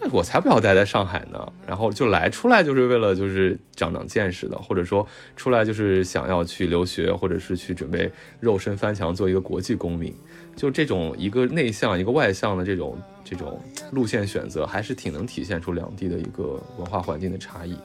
[0.00, 5.06] 哎，我才不要待在上海呢，然后就来出来就是为了就是长长见识的，或者说
[5.36, 8.10] 出来就是想要去留学，或者是去准备
[8.40, 10.14] 肉身翻墙做一个国际公民。
[10.56, 13.60] 就这种一个内向一个外向的这种这种
[13.92, 17.78] 路线选择，还是挺能体现出两地的一个文化环境的差异。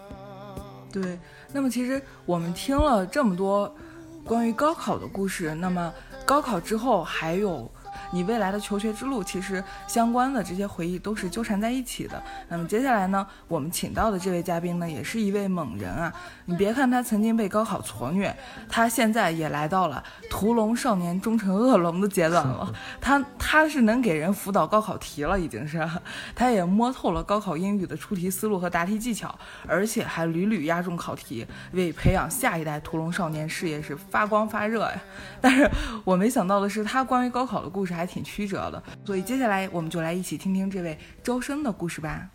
[0.92, 1.20] 对，
[1.54, 3.74] 那么其实我们听了这么多
[4.24, 5.94] 关于高考的故事，那么
[6.26, 7.72] 高考之后还有。
[8.12, 12.22] 你未来的求学之路，其实相关的这些回忆都是纠缠在一起的。
[12.50, 16.14] 那么接下来呢，我们请到的这位嘉宾呢，也是一位猛人啊！
[16.46, 18.36] 你别看他曾经被高考挫虐，
[18.70, 22.72] 他现在也来到了屠龙少年终成恶龙的阶段了。
[23.00, 25.88] 他他是能给人辅导高考题了，已经是，
[26.36, 29.34] 他也摸透了高考英语的出题思路和答题技巧，
[29.66, 35.02] 而且还屡屡压中考题，为培养下一代屠龙少年事业是发光发热呀！
[35.40, 35.70] 但是
[36.04, 38.01] 我没想到的是，他关于高考的故事还。
[38.02, 42.28] 还挺曲折的，所以接下来我们就来一起听听这位周深的故事吧。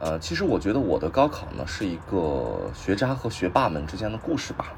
[0.00, 4.74] 呃，其实我觉得我的高考呢是一个学渣和学霸们之间的故事吧。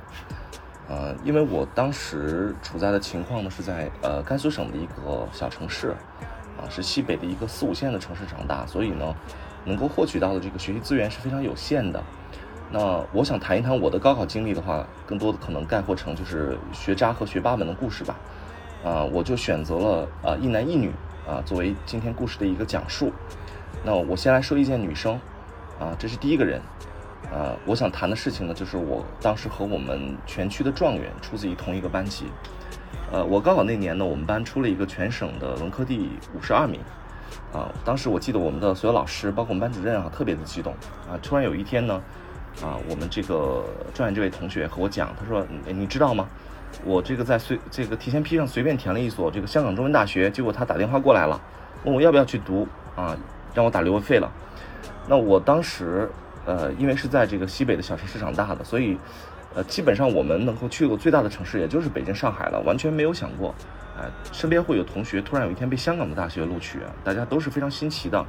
[0.89, 5.97] 呃，因为我当时处在的情况呢是在呃甘肃省的一个小城市，
[6.57, 9.13] 啊是西北的一个四五线的城市长大，所以呢
[9.65, 12.01] 能够获取到的这个学习资源是非常有限的。
[12.75, 18.17] 那我想谈一谈我的高考经历的话，更多的可能概括成就是学渣和学霸们的故事吧。
[18.85, 20.91] 啊，我就选择了啊一男一女
[21.25, 23.13] 啊作为今天故事的一个讲述。
[23.85, 25.15] 那我先来说一件女生，
[25.79, 26.61] 啊，这是第一个人。
[27.33, 32.27] 啊，我想谈的事情呢，就是我当时和我们全区的状元出自于同一个班级。
[33.13, 36.81] 呃，我高考那年呢，我们班出了一个全省的文科第五十二名。
[37.53, 40.73] 啊，当时我记得我们的所有老师，包括我们班主任啊，特别的激动
[41.09, 41.15] 啊。
[41.23, 42.03] 突然有一天呢，
[42.63, 46.29] 啊，我们这个状元这位同学和我讲，他说：“你知道吗？
[46.85, 51.41] 我这个在随这个提前批上随便填了一所这个香港中文大学，结果他打电话过来了，
[51.85, 53.17] 问我要不要去读啊，
[53.55, 54.31] 让我打留学费了。
[55.07, 56.11] 那我当时
[56.47, 58.97] 呃，因为是在这个西北的小城市长大的，所以
[59.55, 63.55] 呃，基本上我们能够去过最大的城市也就是北京、上海了，完全没有想过。”
[63.97, 68.25] 哎，身边会有同学突然有一天被香港的大学录取，大家都是非常新奇的。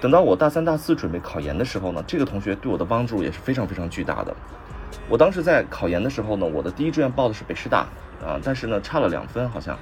[0.00, 4.34] 等到我大三、大四准备考研的时候呢，这个同学对我的帮助也是非常非常巨大的。
[5.08, 7.86] 我当时在考研的时候呢，我的第一志愿报的是北师大
[8.24, 9.78] 啊，但是呢差了两分好像，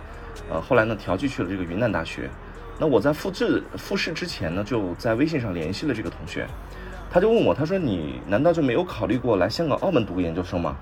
[0.50, 2.30] 呃，后来呢调剂去了这个云南大学。
[2.78, 6.46] 那我在复制复试之前呢，就在微信上联系了这个同学，
[7.10, 10.76] 他就问我，他说你难道就没有考虑过来香港、澳门读个研究生吗？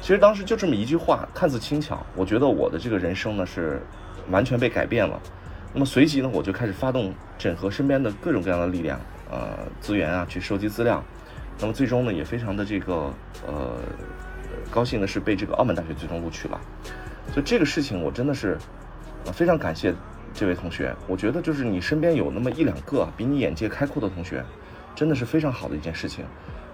[0.00, 3.82] 其实当时就这么一句话，看似轻巧，我觉得我的这个人生呢是
[4.30, 5.20] 完全被改变了。
[5.72, 9.00] 那么随即呢，我就开始发动整合身边的各种各样的力量，
[9.30, 11.02] 呃，资源啊，去收集资料。
[11.60, 13.12] 那么最终呢，也非常的这个
[13.46, 13.78] 呃
[14.70, 16.60] 高兴的是被这个澳门大学最终录取了。
[17.32, 18.58] 所以这个事情我真的是
[19.26, 19.94] 呃非常感谢
[20.34, 20.92] 这位同学。
[21.06, 24.42] 我觉得就是你身边有那么一两个比你眼界开阔的同学，
[24.96, 26.24] 真的是非常好的一件事情。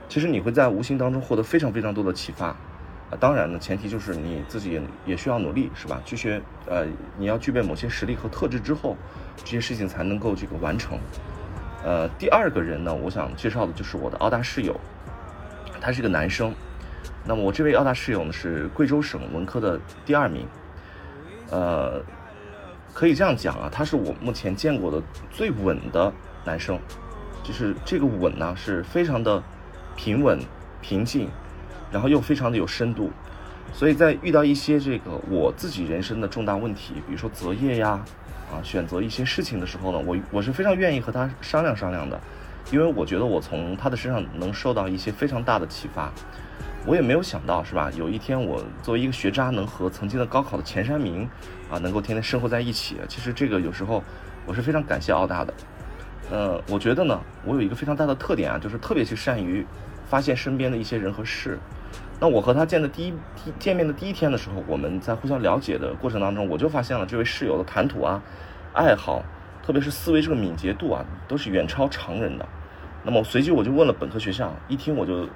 [0.09, 2.57] 其实你会在无形当中获得非常非常多的启发。
[3.11, 6.03] 啊，当然呢，前提就是你自己也也需要努力，是吧？
[6.05, 6.85] 去学，呃，
[7.17, 8.97] 你要具备某些实力和特质之后，
[9.37, 10.99] 这些事情才能够这个完成。
[11.85, 14.75] 呃，第二个人呢，我想介绍的就是我的澳大室友，
[15.81, 16.53] 他是个男生。
[17.25, 20.45] 那么我这位澳大室友呢，是贵州省文科的第二名。
[21.51, 22.03] 呃，
[22.93, 25.01] 可以这样讲啊，他是我目前见过的
[25.31, 26.13] 最稳的
[26.45, 26.77] 男生，
[27.45, 29.41] 就是这个稳呢，是非常的
[29.95, 30.41] 平稳
[30.83, 31.31] 平静。
[31.91, 33.11] 然后又非常的有深度，
[33.73, 38.01] 所以在遇到一些这个我自己人生的重大问题，比如说择业呀，
[38.51, 42.21] 啊选择一些事情的时候呢，我我是非常愿意和他商量商量的，
[42.71, 46.13] 因为我觉得我从他的身上能受到一些非常大的启发。
[46.85, 47.91] 我也没有想到是吧？
[47.97, 51.29] 有一天我作为一个学渣，能和曾经的高考的前三名
[51.69, 52.97] 啊，能够天天生活在一起。
[53.09, 54.01] 其实这个有时候
[54.47, 55.55] 我是非常感谢澳大的。
[56.31, 59.67] 呃，我觉得呢，我有一个非常大的特点啊，就是特别去善于
[60.09, 61.59] 发现身边的一些人和事。
[62.19, 63.15] 那我和他见的第一
[63.59, 68.23] 见面的第一天的时候，我们在互相了解的过程当中，我就发现了这位室友的谈吐啊、
[68.73, 69.23] 爱好，
[69.63, 72.49] 特别是思维这个敏捷度啊，都是远超常人的。
[73.05, 75.29] 那么随即我就问了本科学校，一听我就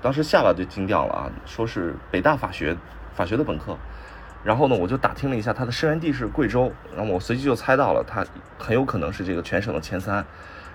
[0.00, 2.76] 当时下巴就惊掉了啊，说是北大法学
[3.12, 3.76] 法学的本科。
[4.44, 8.24] 然后呢，我就打听了一下他的生源地是贵州，然后我随即就猜到了他
[8.56, 10.24] 很有可能是这个全省的前三。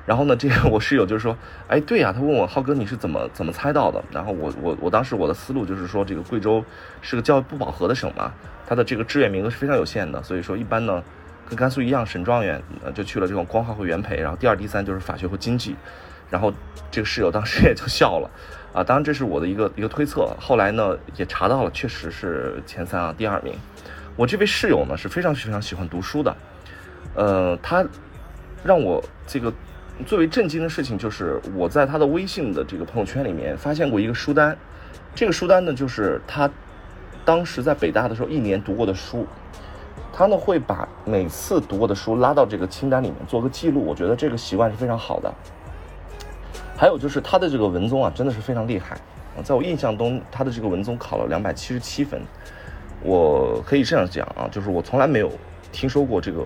[0.05, 1.33] 然后呢，这个我室友就是说，
[1.67, 4.03] 哎，对呀，他问我浩哥你是怎么怎么猜到的？
[4.11, 6.61] 然后我我我当时我的思路就是说，这个贵州
[7.01, 8.33] 是个教育不饱和的省嘛，
[8.67, 11.01] 它的这个志愿名额是非常有限的，所以说一般呢，
[11.47, 15.73] 跟甘肃一样，省状元呃就去了这种光华和元培，然后第二、第三就是法学和经济。
[16.29, 16.51] 然后
[16.91, 18.29] 这个室友当时也就笑了，
[18.73, 20.35] 啊，当然这是我的一个一个推测。
[20.37, 23.53] 后来呢也查到了，确实是前三啊，第二名。
[24.17, 26.35] 我这位室友呢是非常非常喜欢读书的，
[27.15, 27.85] 呃，他
[28.65, 29.53] 让我这个。
[30.03, 34.55] 最为震惊的事情就是，我在他的微信的这个朋友圈里面发现过一个书单，
[35.15, 36.49] 这个书单呢，就是他
[37.25, 39.25] 当时在北大的时候一年读过的书，
[40.11, 45.33] 他呢会把每次读过的书拉到这个清单里面做个记录，我觉得这个习惯是非常好的。
[46.75, 48.97] 还有就是他的这个文综啊，真的是非常厉害，
[49.43, 52.21] 在我印象中，他的这个文综考了两百七十七分，
[53.01, 55.31] 我可以这样讲啊，就是我从来没有
[55.71, 56.43] 听说过这个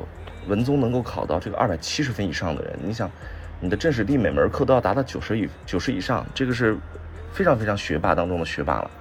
[0.47, 3.09] 文综能够考到这个二百七十分以上的人，你想。
[3.59, 6.77] 你的政史地每门课都要达到九十以九十以上，这个是
[7.31, 8.91] 非常非常学霸当中的学霸了，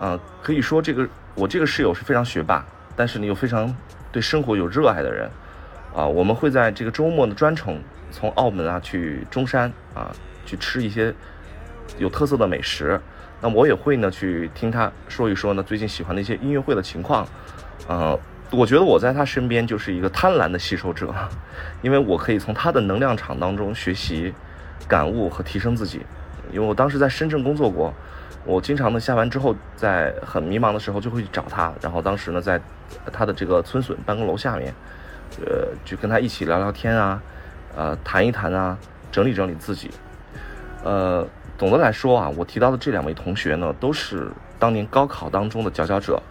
[0.00, 2.64] 啊，可以说这个我这个室友是非常学霸，
[2.96, 3.74] 但是呢又非常
[4.10, 5.30] 对生活有热爱的人，
[5.94, 7.78] 啊，我们会在这个周末呢专程
[8.10, 10.10] 从澳门啊去中山啊
[10.46, 11.14] 去吃一些
[11.98, 12.98] 有特色的美食，
[13.42, 17.26] 那我也会呢去听他说一说呢最近喜欢的一些音乐会的情况，
[17.86, 18.18] 呃。
[18.50, 21.12] 我觉得我在他身边就是一个贪婪的吸收者，
[21.82, 24.32] 因为我可以从他的能量场当中学习、
[24.86, 26.02] 感悟和提升自己。
[26.52, 27.92] 因为我当时在深圳工作过，
[28.44, 32.60] 我经常呢下班之后在很迷茫的时候就会去找他，然后当时呢在
[33.12, 34.72] 他的这个村损办公楼下面，
[35.44, 37.20] 呃，就跟他一起聊聊天啊，
[37.74, 38.78] 呃，谈一谈啊，
[39.10, 39.90] 整理整理自己。
[40.84, 41.26] 呃，
[41.58, 46.22] 总的来说啊，我提到的这两位同学呢，都是当年高考当中的佼佼者。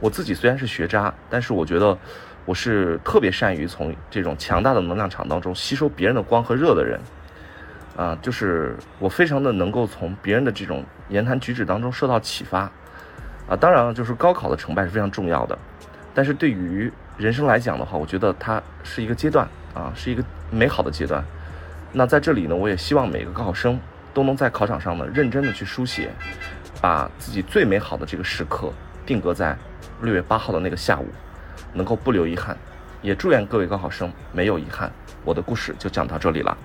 [0.00, 1.96] 我自己虽然是学渣，但是我觉得
[2.44, 7.00] 我是特别善于从这种强大的能量场当中吸收别人的光和热的人，
[7.96, 12.70] 啊，就是我非常的能够从别人的这种言谈举止当中受到启发，
[13.48, 15.58] 啊，当然了，就是高考的成败是非常重要的，
[16.14, 21.24] 但是对于人生来讲的话，我觉得它是一个阶段，啊，是一个美好的阶段。
[21.92, 23.80] 那在这里呢，我也希望每个高考生
[24.12, 26.10] 都能在考场上呢，认真的去书写，
[26.82, 28.70] 把自己最美好的这个时刻
[29.06, 29.56] 定格在
[30.02, 31.06] 六月八号的那个下午，
[31.72, 32.56] 能够不留遗憾。
[33.02, 34.90] 也祝愿各位高考生没有遗憾。
[35.24, 36.56] 我的故事就讲到这里了。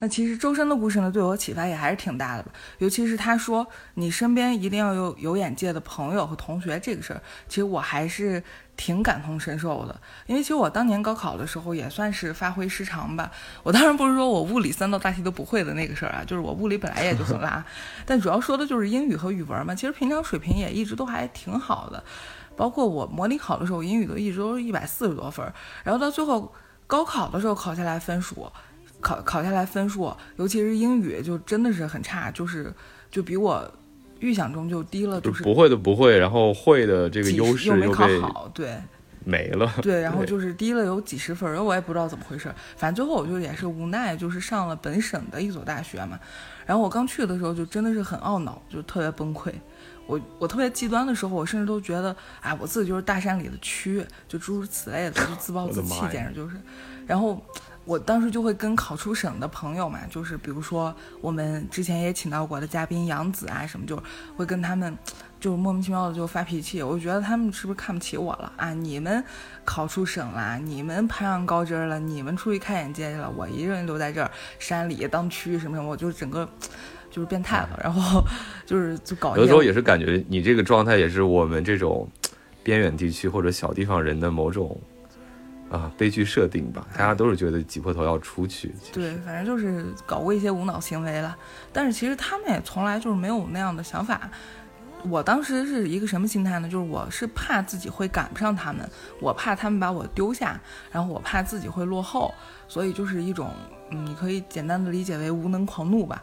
[0.00, 2.52] 那其实周深的故事呢，对我启发也还是挺大的吧。
[2.78, 8.40] 尤其是他说你身边一定要有有眼界的朋友和同学这个事儿，其实我还是
[8.76, 10.00] 挺感同身受的。
[10.26, 13.28] 因为其实我当年高考的时候也算是发挥失常吧。
[13.64, 17.64] 我当然不是说我物理三道大题都不会的那个事儿啊，就是我物理本来也就很拉，
[18.06, 19.74] 但主要说的就是英语和语文嘛。
[19.74, 22.04] 其实平常水平也一直都还挺好的，
[22.56, 26.54] 包括我模拟考的时候，英语都一直都是一百四十多分儿，然后到最后
[26.86, 28.48] 高考的时候考下来分数。
[29.00, 32.72] 考考下来分数，尤其是英语就真的是很差，就是
[33.10, 33.70] 就比我
[34.20, 38.76] 预想中就低了，就是不会的不会，然后会的这个优势又没考好，对
[39.24, 39.72] 没了。
[39.82, 46.18] 对，然后就是低了有几十分儿，我也不知道怎么回事，反正最后我就也是无奈，就是上了本省的一所大学嘛。
[46.66, 49.52] 然后我刚去的时候就真的是很懊恼，就特别崩溃。
[50.06, 56.56] 我我特别极端的时候，我甚至都觉得，哎，我自己就是大山里的蛆，就诸如此类的，就自暴自弃简直就是。
[57.06, 57.42] 然后
[57.88, 63.98] 我当时就会跟考出省的朋友嘛，就是比如说我们之前也请到过的嘉宾杨紫啊什么，就
[64.36, 64.94] 会跟他们
[65.40, 66.82] 就是莫名其妙的就发脾气。
[66.82, 68.74] 我觉得他们是不是看不起我了啊？
[68.74, 69.24] 你们
[69.64, 76.46] 考出省了，你们攀上高枝儿了，你们出去开眼界去了，我一个人留在这儿山里当蛆什么什么，我就整个。
[77.10, 78.22] 就是变态了， 然后
[78.66, 82.06] 就是就搞有的时候也是感觉你这个状态也是我们这种
[82.62, 84.78] 边远地区或者小地方人的某种
[85.70, 88.74] 啊悲剧设定吧，大家都是觉得挤破头要出去。
[88.92, 91.36] 对，反正就是搞过一些无脑行为了。
[91.72, 94.30] 但是其实他们也从来就是没有那样的想法。
[95.08, 96.68] 我当时是一个什么心态呢？
[96.68, 98.88] 就是我是怕自己会赶不上他们，
[99.20, 100.60] 我怕他们把我丢下，
[100.90, 102.34] 然后我怕自己会落后，
[102.66, 103.52] 所以就是一种，
[103.90, 106.20] 嗯，你可以简单的理解为无能狂怒吧。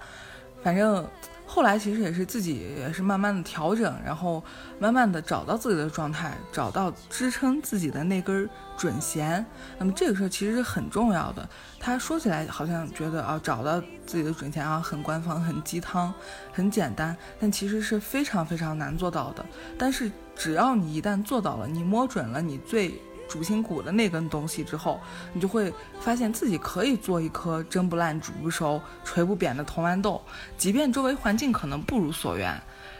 [0.61, 1.07] 反正
[1.45, 4.43] 后来其实也是自己也是慢慢的调整，然后
[4.79, 9.45] 慢慢的找到自己的状态，找到支撑自己的那根准弦。
[9.77, 11.47] 那么这个事儿其实是很重要的。
[11.79, 16.13] 他说起来好像觉得啊，找到自己的准弦啊，很官方、很鸡汤、
[16.51, 19.45] 很简单，但其实是非常非常难做到的。
[19.77, 24.99] 但是只要你一旦做到了，你摸准了你最主心骨的那根东西之后，
[25.33, 30.21] 你就会发现自己可以做一颗蒸不烂、煮不熟、锤不扁的铜豌豆，
[30.57, 32.59] 即便周围环境可能不如所愿，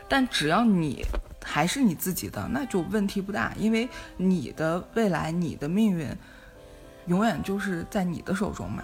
[0.09, 1.05] 但只要你
[1.43, 6.07] 还是你自己的，那就问题不大，因为你的未来、你的命运，
[7.05, 8.83] 永远就是在你的手中嘛。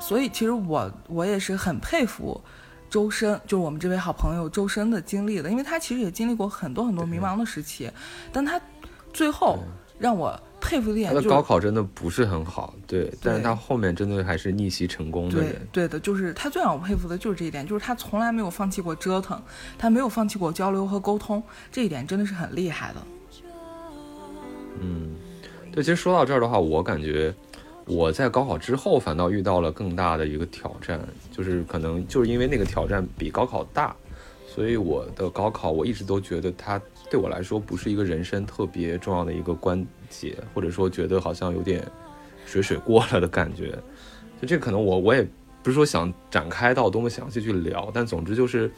[0.00, 2.42] 所以其实我我也是很佩服
[2.90, 7.88] 周深，就是我们这位好朋友周深的经历的，因为他其实也经历过很多很多迷茫的时期，
[8.32, 8.60] 但他
[9.12, 9.60] 最后
[10.02, 15.68] 让我佩服的一点就是他的高考真的不是很好，对，但是他后面真的还是逆袭成功的人。
[15.70, 19.40] 对的，就是他最让我佩服的就是这一点，就是他从来没有放弃过折腾，
[19.78, 21.40] 他没有放弃过交流和沟通，
[21.70, 23.02] 这一点真的是很厉害的。
[24.80, 25.12] 嗯，
[25.70, 27.32] 对，其实说到这儿的话，我感觉
[27.84, 30.98] 我在高考之后反倒遇到了更大的一个挑战，
[31.30, 33.94] 就是可能就是因为那个挑战比高考大，
[34.54, 36.78] 所以我的高考我一直都觉得它
[37.10, 41.82] 对我来说不是一个人生特别重要的一个关节，或者说觉得好像有点
[42.44, 43.78] 水水过了的感觉。
[44.42, 45.26] 就这可能我我也
[45.62, 48.70] 不是说想展开到多么详细去聊，但总之就是，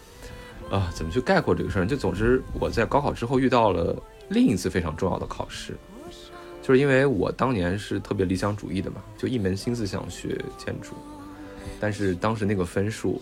[0.70, 1.86] 啊、怎么去概括这个事儿？
[1.86, 5.74] 就总之我在高考之后遇到了另一次非常重要的考试。
[6.62, 10.94] 就是因为我当年是特别理想主义的嘛，就一门心思想学建筑，
[11.80, 13.20] 但是当时那个分数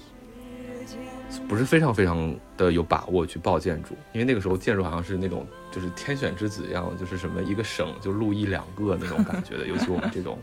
[1.48, 10.38] 不是非常非常的有把握去报建筑，因为那个时候建筑好像是那种就是天选之子一样，就是什么一个省就录一两个那种感觉的，尤其我们这种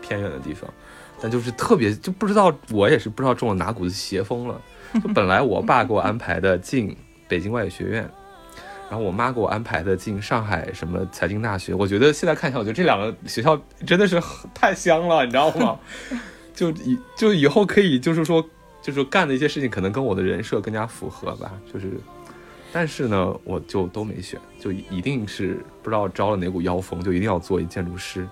[0.00, 0.68] 偏远的地方，
[1.20, 4.60] 但就是特别就不知道我也是不知道中了哪股子邪风了，
[4.94, 6.96] 就本来我爸给我安排的进
[7.28, 8.08] 北京外语学院。
[8.88, 14.22] 然后我妈给我安排的进上海什么财经大学，我觉得现在看起来，我觉得这两个学校真的是
[14.54, 15.76] 太香了，你知道吗？
[16.54, 18.48] 就以就以后可以就是说，
[18.86, 21.50] 就是干的一些事情可能跟我的人设更加符合吧。
[21.72, 21.98] 就是，
[22.72, 28.28] 但是呢，我就都没选，就一定是不知道招了哪股妖风，就一定要做一建筑师。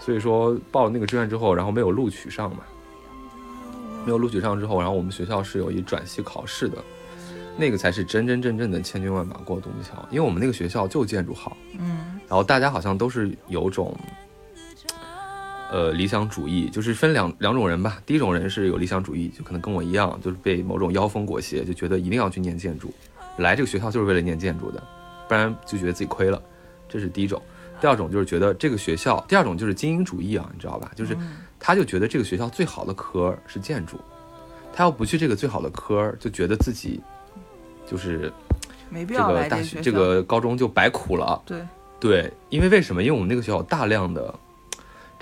[0.00, 2.62] 所以说报了那个志愿之后，然后没有录取上嘛，
[4.06, 6.78] 没有录取上之后，然后我们学校是有一转系考试的。
[7.58, 9.92] 那个才是真真正正的千军万马过独木桥。
[10.10, 13.94] 因为我们那个学校就建筑好，嗯然后大家好像都是有种，
[15.70, 17.98] 呃，理想主义，就是分两两种人吧。
[18.06, 22.92] 第一种人是有理想主义，就可能跟我一样，就是被某种妖风裹挟，就觉得一定要去念建筑，
[23.38, 24.82] 来这个学校就是为了念建筑的，
[25.28, 26.40] 不然就觉得自己亏了。
[26.88, 27.40] 这是第一种。
[27.80, 30.92] 第二种就是觉得这个学校，第二种就是精英主义啊，你知道吧？
[30.94, 31.16] 就是
[31.58, 33.98] 他就觉得这个学校最好的科是建筑，
[34.72, 37.00] 他要不去这个最好的科，就觉得自己
[37.84, 41.42] 就是这没必要个大学这个高中就白苦了。
[41.44, 41.66] 对，
[41.98, 43.02] 对，因为为什么？
[43.02, 44.32] 因为我们那个学校有大量的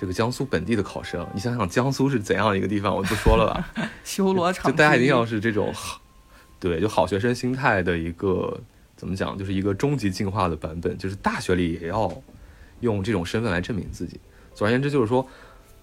[0.03, 5.73] 这个江苏本地的考生，你想想江苏是怎样的一个地方，我不说了吧， 修罗场就大家一定要是这种，
[6.59, 8.61] 对，就好学生心态的一个
[8.97, 12.13] 怎么讲，就是一个终极进化的版本，就是大学里也要
[12.81, 14.19] 用这种身份来证明自己。
[14.57, 15.25] 总而言之，就是说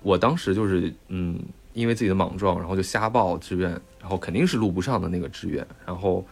[0.03, 1.39] 我当时就是嗯，
[1.71, 6.27] 因为自己的莽撞，然后就瞎报志愿，然后肯定是录不上的那个志愿，然后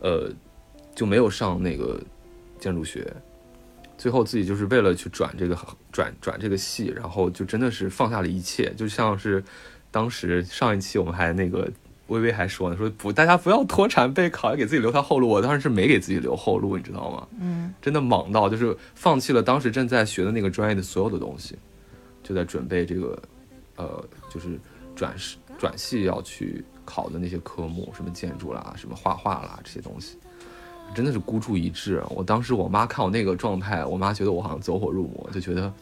[0.00, 0.30] 呃
[0.94, 2.00] 就没有上那个
[2.60, 3.12] 建筑学。
[3.96, 5.56] 最后自己就是为了去转这个
[5.92, 9.42] 转转这个系，然后就真的是放下了一切，就像是
[9.90, 11.70] 当时上一期我们还那个
[12.08, 15.28] 微微还说呢，说不大家不要脱产备考，要给自己留条后路。
[15.28, 17.26] 我当时是没给自己留后路，你知道吗？
[17.40, 21.56] 嗯，真的莽到就是放弃了当时正在学的那个专业的所有的东西，
[22.22, 23.22] 就在准备这个
[23.76, 24.58] 呃就是
[24.94, 30.18] 转系转系要去考的那些科目，什么建筑啦，什么画画啦这些东西。
[30.92, 32.02] 真的是孤注一掷。
[32.10, 35.72] 我当时我妈看我那个状态，我妈觉得我好像走火入魔，就觉得，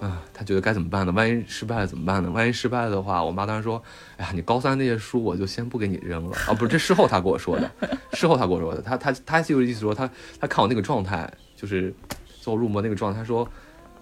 [0.00, 1.12] 啊，她觉得该怎么办呢？
[1.12, 2.30] 万一失败了怎么办呢？
[2.30, 3.82] 万一失败了的话，我妈当时说，
[4.16, 6.54] 哎呀，你高三那些书我就先不给你扔了啊！
[6.54, 7.70] 不是，这事后她跟我说的，
[8.14, 10.08] 事后她跟我说的，她她她就是意思说，她
[10.40, 11.94] 她看我那个状态，就是
[12.40, 13.48] 走火入魔那个状态，她说。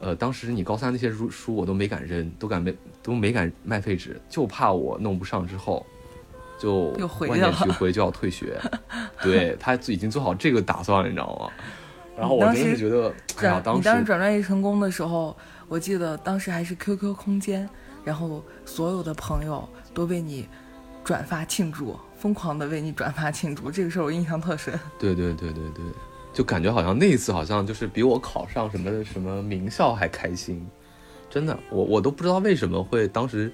[0.01, 5.85] 呃，当时你高三那些书书我都没敢扔，都敢没都没敢卖废纸，就怕我弄不上之后，
[6.59, 6.91] 就
[7.21, 8.61] 万念了俱灰，就要退学。
[9.23, 11.51] 对他已经做好这个打算了，你知道吗？
[12.17, 15.37] 然后我当真的觉得，哎呀，当时你当时转专业成功的时候，
[15.69, 17.69] 我记得当时还是 QQ 空间，
[18.05, 20.49] 然后所有的朋友都为你
[21.05, 24.79] 转发庆祝，疯狂的为你转发庆祝，这个事儿我印象特深。
[24.99, 25.85] 对对对对对，
[26.33, 30.67] 就感觉好像那一次好像就是比我考上什么什么名校还开心，
[31.31, 33.53] 真的，我我都不知道为什么会当时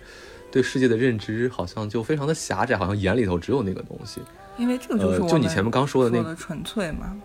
[0.55, 4.21] 对世界的认知好像就非常的狭窄，好像眼里头只有那个东西。
[4.57, 7.21] 因为这个就是就你前面刚说的那个纯粹嘛。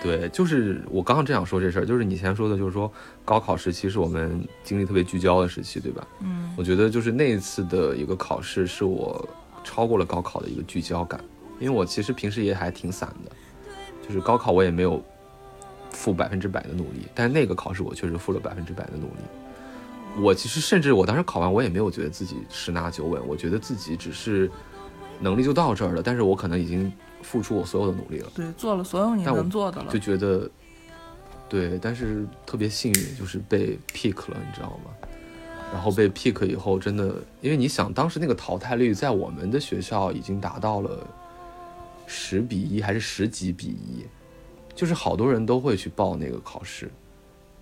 [0.00, 2.88] 对，就是我刚刚正想说这事儿，就是你前说的，就是说
[3.24, 6.06] 高考时期是我们精力特别聚焦的时期，对吧？
[6.20, 9.28] 嗯我觉得就是那一次的一个考试，是我
[9.64, 11.20] 超过了高考的一个聚焦感，
[11.58, 13.32] 因为我其实平时也还挺散的，
[14.06, 15.02] 就是高考我也没有
[15.90, 19.22] 付百分之百的努力，但是那个考试我确实付了百分之百的努力。
[20.18, 24.50] 我其实甚至我当时考完，我也没有觉得自己十拿九稳，我觉得自己只是
[25.20, 26.92] 能力就到这儿了，但是我可能已经
[27.22, 28.30] 付出我所有的努力了。
[28.34, 29.98] 对，做了所有你能做的了就。
[29.98, 30.50] 觉得，
[31.48, 34.90] 对，但是特别幸运，就是被 pick 了，你知道吗？
[35.72, 41.06] 然后被 pick 以后，真的，因为你想，当时那个淘汰率在我们的学校已经达到了
[42.06, 44.04] 十比一还是十几比一，
[44.74, 46.90] 就是好多人都会去报那个考试，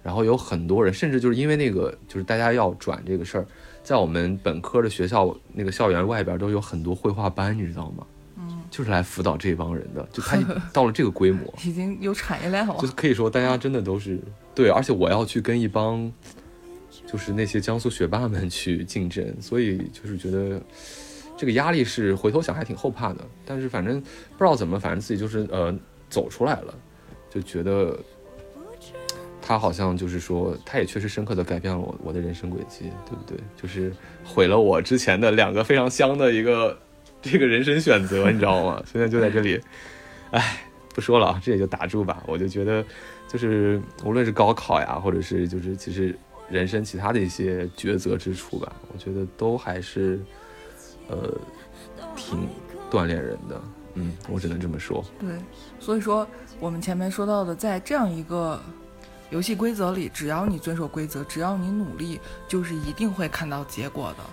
[0.02, 3.46] 然后有很多人，甚至就是因为那个，就是大家要转这个事儿，
[3.82, 8.06] 在我们本科的学校那个校园外边都有很多绘画班，你知道吗？
[8.36, 10.38] 嗯，就是来辅导这帮人的， 就他
[10.72, 12.76] 到了这个规模，已经有产业链了。
[12.78, 14.20] 就是可以说大家真的都是
[14.54, 16.10] 对，而且我要去跟一帮
[17.04, 20.62] 就是那些江苏学霸们去竞争，所以就是觉得
[21.36, 23.24] 这个压力是回头想还挺后怕的。
[23.44, 25.76] 但是反正不知道怎么，反正自己就是呃
[26.08, 26.74] 走出来了，
[27.28, 27.98] 就觉得
[29.48, 33.38] 他好像就是说，他也确实深刻的改变了我我的人生轨迹，对不对？
[33.56, 33.90] 就是
[34.22, 36.78] 毁了我之前的两个非常香的一个
[37.22, 38.82] 这个人生选择，你知道吗？
[38.84, 39.58] 现在就在这里，
[40.32, 40.64] 哎。
[40.94, 42.24] 不说了啊，这也就打住吧。
[42.26, 42.84] 我就觉得，
[43.28, 46.12] 就是无论是高考呀，或者是就是其实
[46.50, 50.20] 人生其他的一些抉择之处吧，我觉得都还是
[51.08, 51.32] 呃
[52.16, 52.48] 挺
[52.90, 53.62] 锻炼人的。
[53.94, 55.04] 嗯，我只能这么说。
[55.20, 55.30] 对，
[55.78, 56.26] 所以说
[56.58, 58.60] 我们前面说到的，在这样一个
[59.30, 64.24] 游戏规则里，只要你遵守规则，只要你努力，就是一定会看到结果的。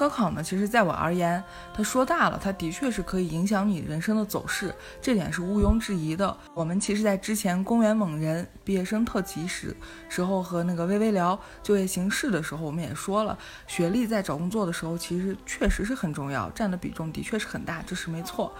[0.00, 1.44] 高考呢，其实在我而言，
[1.74, 6.34] 它说大了，它的确是可以影响你人生的走势，这点是毋庸置疑的。
[6.54, 9.76] 我们其实，在之前公园猛人毕业生特辑时
[10.08, 13.36] 时候和那个微微聊就业形势的时候，我们也说了，
[13.66, 18.50] 学历在找工作的时候其实确实是很重要，占的比重的确是很大，这是没错。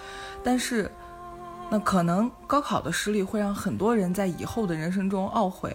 [0.45, 0.93] 但是，
[1.71, 5.75] 那可能高考的失利会让很多人在以后的人生中懊悔。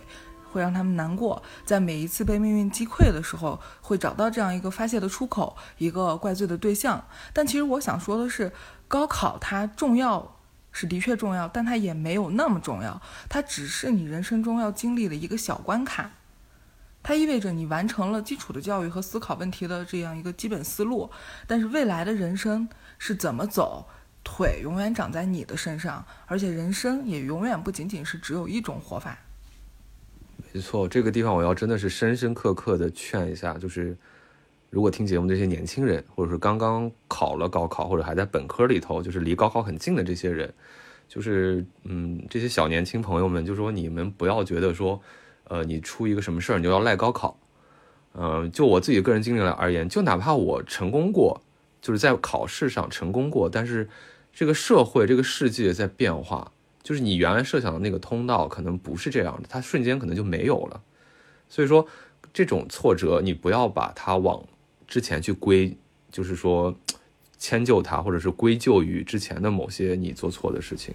[0.55, 7.05] 会让他们难过，在每一次被命运击溃的时候，会找到这样一个发泄的出口，一个怪罪的对象。
[7.33, 8.53] 但其实我想说的是，
[8.87, 10.37] 高考它重要
[10.71, 16.11] 是的确重要，但它也没有那么重要，它只是你人生中要经历的一个小关卡。
[17.03, 21.11] 它意味着你完成了基础的教育和思考问题的这样一个基本思路，
[21.45, 23.89] 但是未来的人生是怎么走，
[24.23, 29.17] 腿永远长在你的身上，而且人生也永远不仅仅是只有一种活法。
[30.55, 33.93] 没错，这个地方我要真的是深深刻刻的劝一下，就是
[34.69, 40.53] 如果听节目这些年轻人，或者是刚刚考了高考，或者还在本科里头，就是离高考很近的这些人，
[41.09, 44.97] 就是嗯，这些小年轻朋友们，就说你们不要觉得说，
[45.49, 47.37] 呃，你出一个什么事儿你就要赖高考，
[48.13, 51.41] 嗯，就我自己个人经历来而言，就哪怕我成功过，
[51.81, 53.89] 就是在考试上成功过，但是
[54.33, 56.49] 这个社会这个世界在变化。
[56.85, 60.79] 就是你原来设想的那个通道可能不是这样的，它瞬间可能就没有了。
[61.49, 61.87] 所以说，
[62.31, 64.45] 这种挫折你不要把它往
[64.87, 65.75] 之前去归，
[66.11, 66.75] 就是说
[67.39, 70.93] 迁就它，或者是归咎于之前的某些你做错的事情。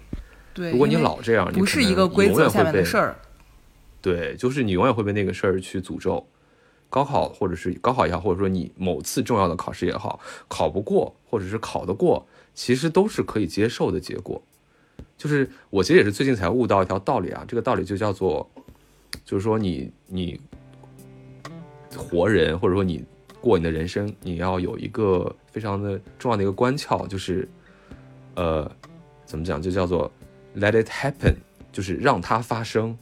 [0.53, 3.17] 对，如果你老这样，不是一个规则下面的事儿。
[4.01, 6.25] 对，就是你永远会被那个事儿去诅咒。
[6.89, 14.41] 高考或者是高考也好，或者说你某次重要的考试也好，考不过或者是考得过，其实都是可以接受的结果。
[15.17, 18.49] 就是我其实也是最近才悟到一条道理啊，这个道理就叫做，
[19.23, 20.39] 就是说你你
[21.95, 23.03] 活人或者说你
[23.39, 27.47] 过你的人生，你要有一个非常的重要的一个关窍，就是
[28.35, 28.69] 呃
[29.25, 30.11] 怎么讲就叫做
[30.55, 31.35] let it happen，
[31.71, 32.97] 就是让它发生，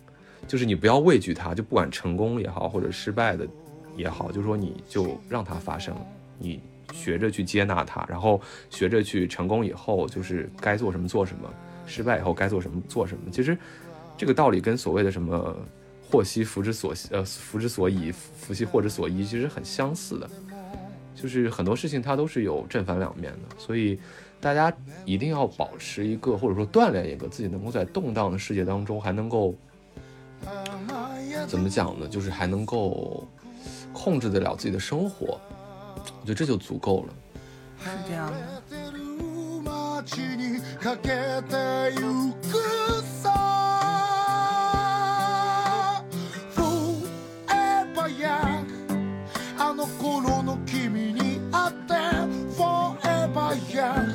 [0.48, 3.48] 就是你不要畏惧它，就不管成功也好或者失败的
[3.96, 5.96] 也好，就是说你就让它发生，
[6.38, 6.62] 你
[6.94, 11.54] 学着去接纳它，然后学着去成功以后就是该做什么做什么。
[11.90, 13.58] 失败以后该做什么做什么，其实
[14.16, 15.58] 这个道理跟所谓的什么
[16.10, 20.30] “祸兮福之所呃福之所以，福兮祸之所依”其实很相似的，
[21.16, 24.00] 就是很多事情它都是有正反两面的，所以
[24.40, 24.72] 大家
[25.04, 29.56] 一定要保持一个或者说锻炼一个自己能够在动荡的世界当中还能够
[31.48, 32.08] 怎么讲呢？
[32.08, 33.28] 就是还能够
[33.92, 35.40] 控制得了自己的生活，
[35.96, 37.14] 我觉得这就足够了。
[37.82, 38.59] 是这样的。
[40.18, 41.10] にかけ
[41.48, 42.58] てゆく
[43.22, 43.30] さ。
[46.56, 48.66] Forever young
[49.58, 51.94] あの頃の君に会って。
[52.58, 54.12] Forever young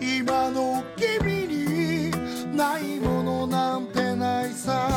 [0.00, 2.10] 今の君に
[2.56, 4.88] ないものなんてないさ。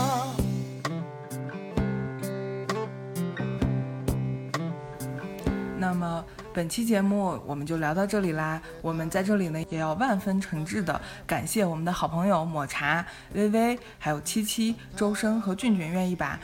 [5.79, 6.23] 那么
[6.53, 8.61] 本期节目我们就聊到这里啦。
[8.81, 16.37] 我们在这里呢，也要万分诚挚的感谢我们的好朋友抹茶、微微，还有七七、周深和俊俊，愿意把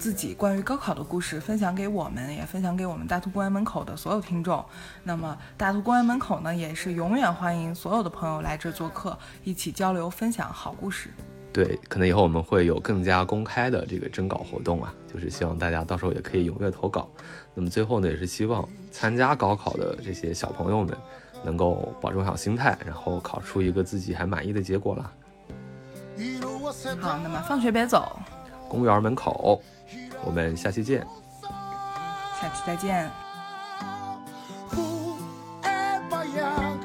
[0.00, 4.64] 自己关于高考的故事分享给我们，也分享给我们大图公园门口的所有听众。
[5.04, 11.10] 那么大图公园门口呢，也是永远欢迎所有的朋友来这做客，一起交流分享好故事。
[11.52, 17.06] 对，可能以后我们会有更加公开的这个征稿活动啊，就是希望大家到时候也可以踊跃投稿。
[17.54, 20.96] 那么最后呢，也是希望参加高考的这些小朋友们
[21.44, 25.12] 能够保重好心态，然后考出一个自己还满意的结果啦。
[27.00, 28.18] 好，那么放学别走，
[28.68, 29.60] 公园门口，
[30.24, 31.06] 我们下期见。
[32.40, 33.10] 下期再见。
[34.70, 36.78] Forever young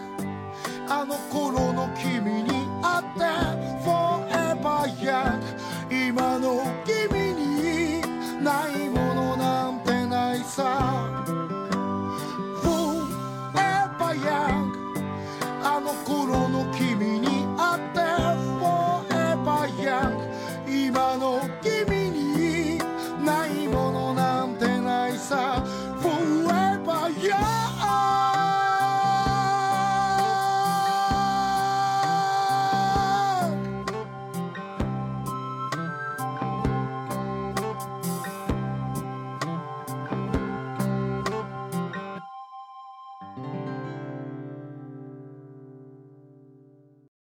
[10.58, 10.64] さ。
[12.64, 13.06] ど
[15.64, 18.02] あの頃の君に会って。
[18.60, 19.04] も
[20.68, 22.80] 今の君に。
[23.24, 25.64] ないものなんてないさ。